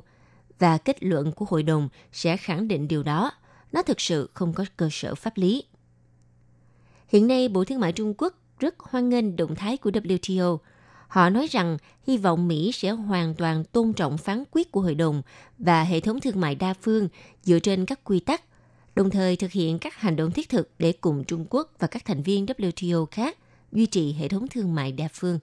[0.60, 3.32] và kết luận của hội đồng sẽ khẳng định điều đó.
[3.74, 5.64] Nó thực sự không có cơ sở pháp lý.
[7.08, 10.58] Hiện nay, Bộ Thương mại Trung Quốc rất hoan nghênh động thái của WTO.
[11.08, 14.96] Họ nói rằng hy vọng Mỹ sẽ hoàn toàn tôn trọng phán quyết của hội
[14.96, 15.22] đồng
[15.58, 17.08] và hệ thống thương mại đa phương
[17.44, 18.44] dựa trên các quy tắc,
[18.96, 22.06] đồng thời thực hiện các hành động thiết thực để cùng Trung Quốc và các
[22.06, 23.38] thành viên WTO khác
[23.72, 25.40] duy trì hệ thống thương mại đa phương.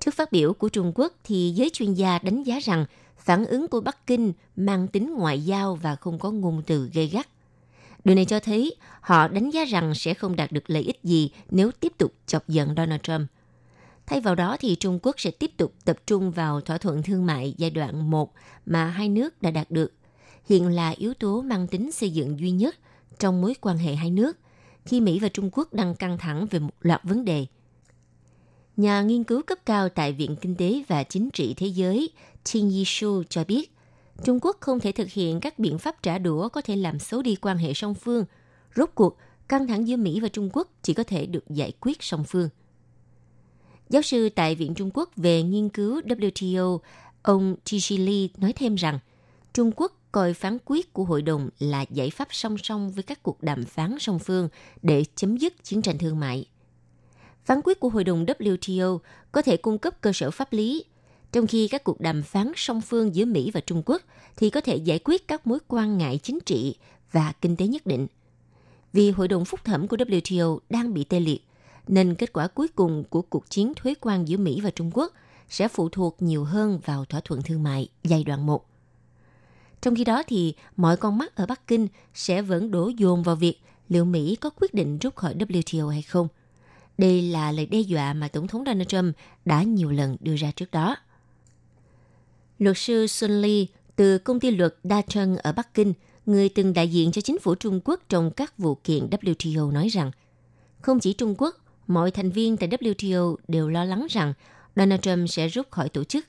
[0.00, 2.86] Trước phát biểu của Trung Quốc thì giới chuyên gia đánh giá rằng
[3.18, 7.06] phản ứng của Bắc Kinh mang tính ngoại giao và không có ngôn từ gây
[7.06, 7.28] gắt.
[8.04, 11.30] Điều này cho thấy họ đánh giá rằng sẽ không đạt được lợi ích gì
[11.50, 13.28] nếu tiếp tục chọc giận Donald Trump.
[14.06, 17.26] Thay vào đó thì Trung Quốc sẽ tiếp tục tập trung vào thỏa thuận thương
[17.26, 18.32] mại giai đoạn 1
[18.66, 19.92] mà hai nước đã đạt được.
[20.44, 22.76] Hiện là yếu tố mang tính xây dựng duy nhất
[23.18, 24.38] trong mối quan hệ hai nước,
[24.84, 27.46] khi Mỹ và Trung Quốc đang căng thẳng về một loạt vấn đề.
[28.76, 32.10] Nhà nghiên cứu cấp cao tại Viện Kinh tế và Chính trị Thế giới
[32.52, 33.72] Qin Yishu cho biết,
[34.24, 37.22] Trung Quốc không thể thực hiện các biện pháp trả đũa có thể làm xấu
[37.22, 38.24] đi quan hệ song phương.
[38.76, 39.16] Rốt cuộc,
[39.48, 42.48] căng thẳng giữa Mỹ và Trung Quốc chỉ có thể được giải quyết song phương.
[43.88, 46.78] Giáo sư tại Viện Trung Quốc về nghiên cứu WTO,
[47.22, 48.98] ông Tishi Li nói thêm rằng,
[49.54, 53.22] Trung Quốc coi phán quyết của hội đồng là giải pháp song song với các
[53.22, 54.48] cuộc đàm phán song phương
[54.82, 56.46] để chấm dứt chiến tranh thương mại.
[57.44, 58.98] Phán quyết của hội đồng WTO
[59.32, 60.84] có thể cung cấp cơ sở pháp lý,
[61.32, 64.02] trong khi các cuộc đàm phán song phương giữa Mỹ và Trung Quốc
[64.36, 66.76] thì có thể giải quyết các mối quan ngại chính trị
[67.12, 68.06] và kinh tế nhất định.
[68.92, 71.44] Vì hội đồng phúc thẩm của WTO đang bị tê liệt,
[71.88, 75.12] nên kết quả cuối cùng của cuộc chiến thuế quan giữa Mỹ và Trung Quốc
[75.48, 78.66] sẽ phụ thuộc nhiều hơn vào thỏa thuận thương mại giai đoạn 1.
[79.80, 83.36] Trong khi đó thì mọi con mắt ở Bắc Kinh sẽ vẫn đổ dồn vào
[83.36, 86.28] việc liệu Mỹ có quyết định rút khỏi WTO hay không.
[86.98, 90.50] Đây là lời đe dọa mà Tổng thống Donald Trump đã nhiều lần đưa ra
[90.56, 90.96] trước đó.
[92.58, 93.64] Luật sư Sun Lee
[93.96, 95.92] từ công ty luật Đa Trân ở Bắc Kinh,
[96.26, 99.88] người từng đại diện cho chính phủ Trung Quốc trong các vụ kiện WTO nói
[99.88, 100.10] rằng,
[100.80, 101.56] không chỉ Trung Quốc,
[101.86, 104.34] mọi thành viên tại WTO đều lo lắng rằng
[104.76, 106.26] Donald Trump sẽ rút khỏi tổ chức.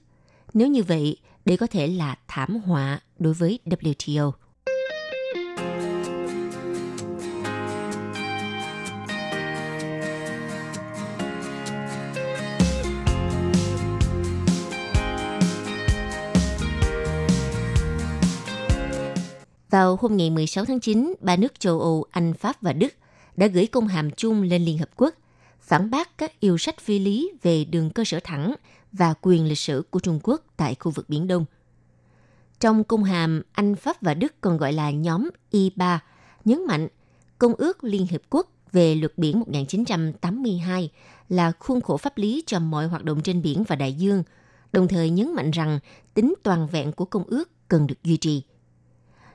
[0.53, 4.32] Nếu như vậy, đây có thể là thảm họa đối với WTO.
[19.70, 22.93] Vào hôm ngày 16 tháng 9, ba nước châu Âu, Anh, Pháp và Đức
[23.38, 25.15] đã gửi công hàm chung lên Liên Hợp Quốc
[25.61, 28.55] phản bác các yêu sách phi lý về đường cơ sở thẳng
[28.91, 31.45] và quyền lịch sử của Trung Quốc tại khu vực Biển Đông.
[32.59, 35.97] Trong công hàm, Anh, Pháp và Đức còn gọi là nhóm I3,
[36.45, 36.88] nhấn mạnh
[37.38, 40.91] Công ước Liên Hiệp Quốc về luật biển 1982
[41.30, 44.24] là khuôn khổ pháp lý cho mọi hoạt động trên biển và đại dương,
[44.72, 45.80] đồng thời nhấn mạnh rằng
[46.13, 48.43] tính toàn vẹn của công ước cần được duy trì.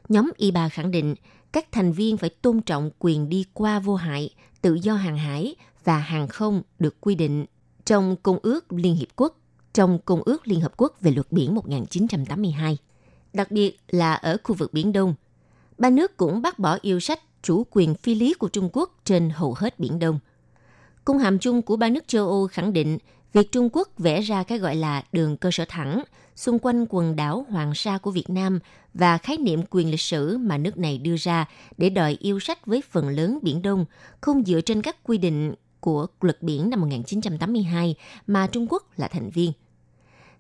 [0.09, 1.15] Nhóm Y bà khẳng định
[1.53, 4.31] các thành viên phải tôn trọng quyền đi qua vô hại,
[4.61, 7.45] tự do hàng hải và hàng không được quy định
[7.85, 9.37] trong Công ước Liên Hiệp Quốc,
[9.73, 12.79] trong Công ước Liên Hợp Quốc về luật biển 1982.
[13.33, 15.15] Đặc biệt là ở khu vực Biển Đông,
[15.79, 19.31] ba nước cũng bác bỏ yêu sách chủ quyền phi lý của Trung Quốc trên
[19.31, 20.19] hầu hết Biển Đông.
[21.05, 22.99] Cung hàm chung của ba nước châu Âu khẳng định
[23.33, 26.05] việc Trung Quốc vẽ ra cái gọi là đường cơ sở thẳng
[26.37, 28.59] xung quanh quần đảo Hoàng Sa của Việt Nam
[28.95, 32.67] và khái niệm quyền lịch sử mà nước này đưa ra để đòi yêu sách
[32.67, 33.85] với phần lớn Biển Đông
[34.21, 37.95] không dựa trên các quy định của luật biển năm 1982
[38.27, 39.53] mà Trung Quốc là thành viên.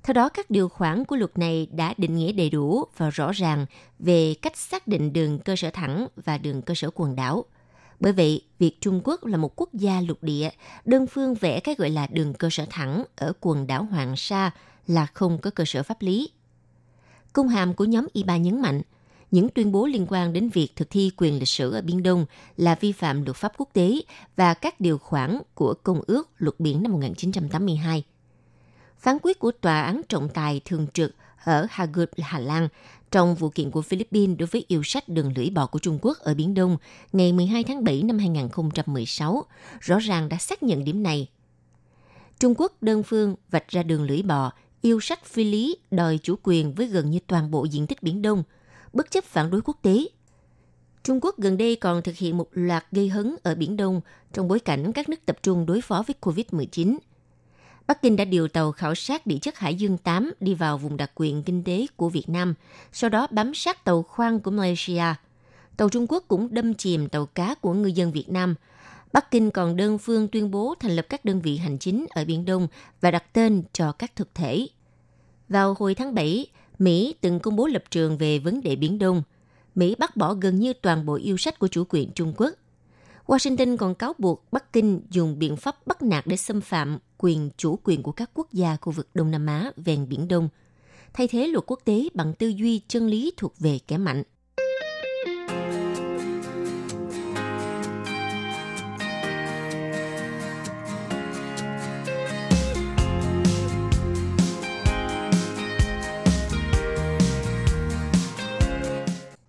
[0.03, 3.33] Theo đó, các điều khoản của luật này đã định nghĩa đầy đủ và rõ
[3.33, 3.67] ràng
[3.99, 7.45] về cách xác định đường cơ sở thẳng và đường cơ sở quần đảo.
[8.01, 10.51] Bởi vậy, việc Trung Quốc là một quốc gia lục địa,
[10.85, 14.51] đơn phương vẽ cái gọi là đường cơ sở thẳng ở quần đảo Hoàng Sa
[14.87, 16.31] là không có cơ sở pháp lý.
[17.33, 18.83] Công hàm của nhóm I3 nhấn mạnh,
[19.31, 22.27] những tuyên bố liên quan đến việc thực thi quyền lịch sử ở Biển Đông
[22.57, 24.01] là vi phạm luật pháp quốc tế
[24.37, 28.05] và các điều khoản của Công ước Luật Biển năm 1982.
[28.99, 31.15] Phán quyết của Tòa án trọng tài thường trực
[31.45, 32.69] ở Hague, Hà Lan
[33.15, 36.19] trong vụ kiện của Philippines đối với yêu sách đường lưỡi bò của Trung Quốc
[36.19, 36.77] ở Biển Đông
[37.13, 39.45] ngày 12 tháng 7 năm 2016
[39.81, 41.29] rõ ràng đã xác nhận điểm này.
[42.41, 44.53] Trung Quốc đơn phương vạch ra đường lưỡi bò,
[44.83, 48.23] yêu sách phi lý đòi chủ quyền với gần như toàn bộ diện tích Biển
[48.23, 48.43] Đông–
[48.95, 50.07] bất chấp phản đối quốc tế.
[51.03, 54.01] Trung Quốc gần đây còn thực hiện một loạt gây hấn ở Biển Đông
[54.33, 56.97] trong bối cảnh các nước tập trung đối phó với COVID-19.
[57.87, 60.97] Bắc Kinh đã điều tàu khảo sát địa chất Hải Dương 8 đi vào vùng
[60.97, 62.55] đặc quyền kinh tế của Việt Nam,
[62.93, 65.05] sau đó bám sát tàu khoan của Malaysia.
[65.77, 68.55] Tàu Trung Quốc cũng đâm chìm tàu cá của ngư dân Việt Nam.
[69.13, 72.25] Bắc Kinh còn đơn phương tuyên bố thành lập các đơn vị hành chính ở
[72.25, 72.69] Biển Đông
[73.01, 74.69] và đặt tên cho các thực thể.
[75.49, 76.47] Vào hồi tháng 7,
[76.79, 79.23] Mỹ từng công bố lập trường về vấn đề Biển Đông.
[79.75, 82.51] Mỹ bác bỏ gần như toàn bộ yêu sách của chủ quyền Trung Quốc.
[83.27, 87.51] Washington còn cáo buộc Bắc Kinh dùng biện pháp bắt nạt để xâm phạm quyền
[87.57, 90.49] chủ quyền của các quốc gia khu vực Đông Nam Á ven Biển Đông,
[91.13, 94.23] thay thế luật quốc tế bằng tư duy chân lý thuộc về kẻ mạnh.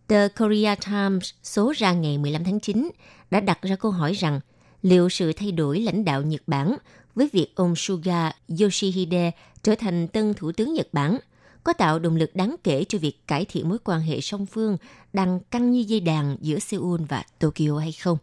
[0.07, 2.89] The Korea Times số ra ngày 15 tháng 9
[3.31, 4.39] đã đặt ra câu hỏi rằng
[4.81, 6.75] liệu sự thay đổi lãnh đạo Nhật Bản
[7.15, 9.31] với việc ông Suga Yoshihide
[9.63, 11.17] trở thành tân thủ tướng Nhật Bản
[11.63, 14.77] có tạo động lực đáng kể cho việc cải thiện mối quan hệ song phương
[15.13, 18.17] đang căng như dây đàn giữa Seoul và Tokyo hay không.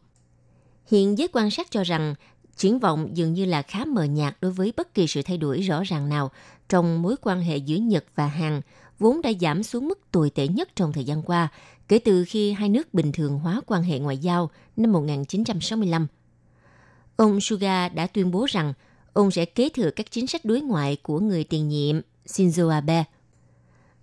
[0.86, 2.14] Hiện giới quan sát cho rằng
[2.56, 5.60] triển vọng dường như là khá mờ nhạt đối với bất kỳ sự thay đổi
[5.60, 6.30] rõ ràng nào
[6.68, 8.60] trong mối quan hệ giữa Nhật và Hàn,
[9.02, 11.48] vốn đã giảm xuống mức tồi tệ nhất trong thời gian qua,
[11.88, 16.06] kể từ khi hai nước bình thường hóa quan hệ ngoại giao năm 1965.
[17.16, 18.72] Ông Suga đã tuyên bố rằng
[19.12, 23.04] ông sẽ kế thừa các chính sách đối ngoại của người tiền nhiệm Shinzo Abe.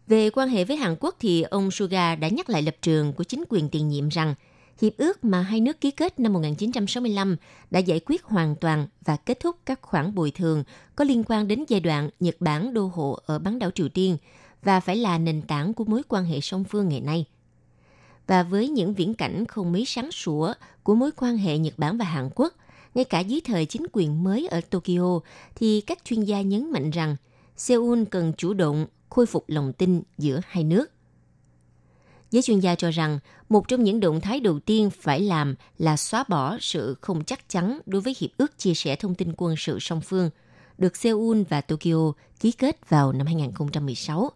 [0.07, 3.23] Về quan hệ với Hàn Quốc thì ông Suga đã nhắc lại lập trường của
[3.23, 4.35] chính quyền tiền nhiệm rằng
[4.81, 7.35] hiệp ước mà hai nước ký kết năm 1965
[7.71, 10.63] đã giải quyết hoàn toàn và kết thúc các khoản bồi thường
[10.95, 14.17] có liên quan đến giai đoạn Nhật Bản đô hộ ở bán đảo Triều Tiên
[14.63, 17.25] và phải là nền tảng của mối quan hệ song phương ngày nay.
[18.27, 20.53] Và với những viễn cảnh không mấy sáng sủa
[20.83, 22.53] của mối quan hệ Nhật Bản và Hàn Quốc,
[22.95, 25.19] ngay cả dưới thời chính quyền mới ở Tokyo,
[25.55, 27.15] thì các chuyên gia nhấn mạnh rằng
[27.57, 30.91] Seoul cần chủ động khôi phục lòng tin giữa hai nước.
[32.31, 35.97] Giới chuyên gia cho rằng một trong những động thái đầu tiên phải làm là
[35.97, 39.55] xóa bỏ sự không chắc chắn đối với hiệp ước chia sẻ thông tin quân
[39.57, 40.29] sự song phương
[40.77, 44.31] được Seoul và Tokyo ký kết vào năm 2016.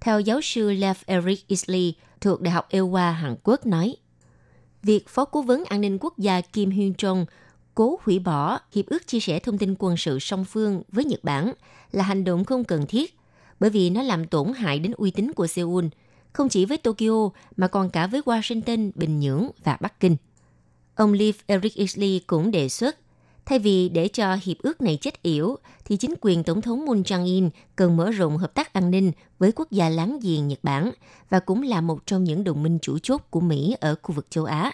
[0.00, 3.96] Theo giáo sư Lev Eric Isley thuộc Đại học Iowa Hàn Quốc nói,
[4.82, 7.24] việc Phó Cố vấn An ninh Quốc gia Kim Hyun Jong
[7.74, 11.24] cố hủy bỏ hiệp ước chia sẻ thông tin quân sự song phương với Nhật
[11.24, 11.52] Bản
[11.92, 13.18] là hành động không cần thiết
[13.60, 15.84] bởi vì nó làm tổn hại đến uy tín của Seoul,
[16.32, 20.16] không chỉ với Tokyo mà còn cả với Washington, Bình Nhưỡng và Bắc Kinh.
[20.94, 22.96] Ông Lev Eric Isley cũng đề xuất
[23.50, 27.02] Thay vì để cho hiệp ước này chết yểu, thì chính quyền Tổng thống Moon
[27.02, 30.90] Jae-in cần mở rộng hợp tác an ninh với quốc gia láng giềng Nhật Bản
[31.30, 34.26] và cũng là một trong những đồng minh chủ chốt của Mỹ ở khu vực
[34.30, 34.72] châu Á.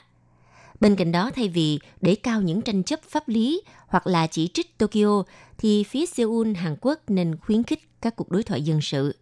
[0.80, 4.48] Bên cạnh đó, thay vì để cao những tranh chấp pháp lý hoặc là chỉ
[4.48, 5.22] trích Tokyo,
[5.58, 9.16] thì phía Seoul, Hàn Quốc nên khuyến khích các cuộc đối thoại dân sự.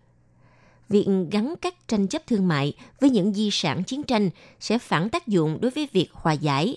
[0.88, 4.30] Việc gắn các tranh chấp thương mại với những di sản chiến tranh
[4.60, 6.76] sẽ phản tác dụng đối với việc hòa giải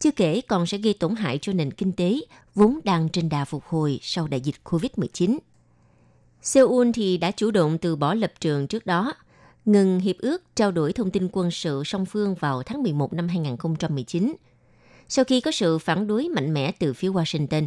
[0.00, 2.20] chưa kể còn sẽ gây tổn hại cho nền kinh tế
[2.54, 5.38] vốn đang trên đà phục hồi sau đại dịch COVID-19.
[6.42, 9.14] Seoul thì đã chủ động từ bỏ lập trường trước đó,
[9.64, 13.28] ngừng hiệp ước trao đổi thông tin quân sự song phương vào tháng 11 năm
[13.28, 14.34] 2019.
[15.08, 17.66] Sau khi có sự phản đối mạnh mẽ từ phía Washington,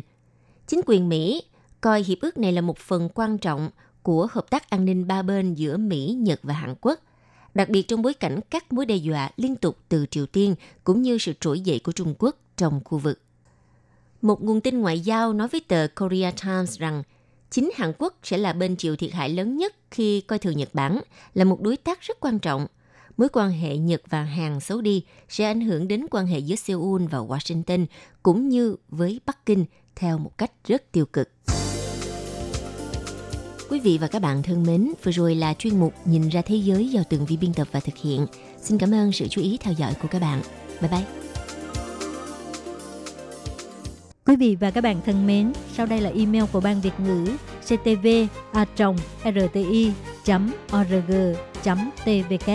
[0.68, 1.44] chính quyền Mỹ
[1.82, 3.70] coi hiệp ước này là một phần quan trọng
[4.04, 7.00] của hợp tác an ninh ba bên giữa Mỹ, Nhật và Hàn Quốc–
[7.54, 11.02] đặc biệt trong bối cảnh các mối đe dọa liên tục từ Triều Tiên cũng
[11.02, 13.22] như sự trỗi dậy của Trung Quốc trong khu vực.
[14.22, 17.04] Một nguồn tin ngoại giao nói với tờ Korea Times rằng
[17.50, 20.70] chính Hàn Quốc sẽ là bên chịu thiệt hại lớn nhất khi coi thường Nhật
[20.74, 21.00] Bản
[21.34, 22.68] là một đối tác rất quan trọng.
[23.18, 26.56] Mối quan hệ Nhật và Hàn xấu đi sẽ ảnh hưởng đến quan hệ giữa
[26.56, 27.86] Seoul và Washington
[28.24, 31.30] cũng như với Bắc Kinh theo một cách rất tiêu cực.
[33.74, 36.56] Quý vị và các bạn thân mến, vừa rồi là chuyên mục Nhìn ra thế
[36.56, 38.28] giới do từng vi biên tập và thực hiện.
[38.62, 40.42] Xin cảm ơn sự chú ý theo dõi của các bạn.
[40.82, 41.04] Bye bye.
[44.26, 47.26] Quý vị và các bạn thân mến, sau đây là email của Ban Việt ngữ
[47.62, 48.08] ctv
[48.52, 48.66] a
[49.24, 49.92] rti
[50.80, 51.12] org
[52.06, 52.50] tvk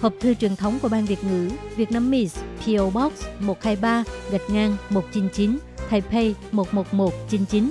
[0.00, 4.50] Hộp thư truyền thống của Ban Việt ngữ Việt Nam Miss PO Box 123 gạch
[4.50, 5.58] ngang 199
[5.90, 7.70] Taipei 11199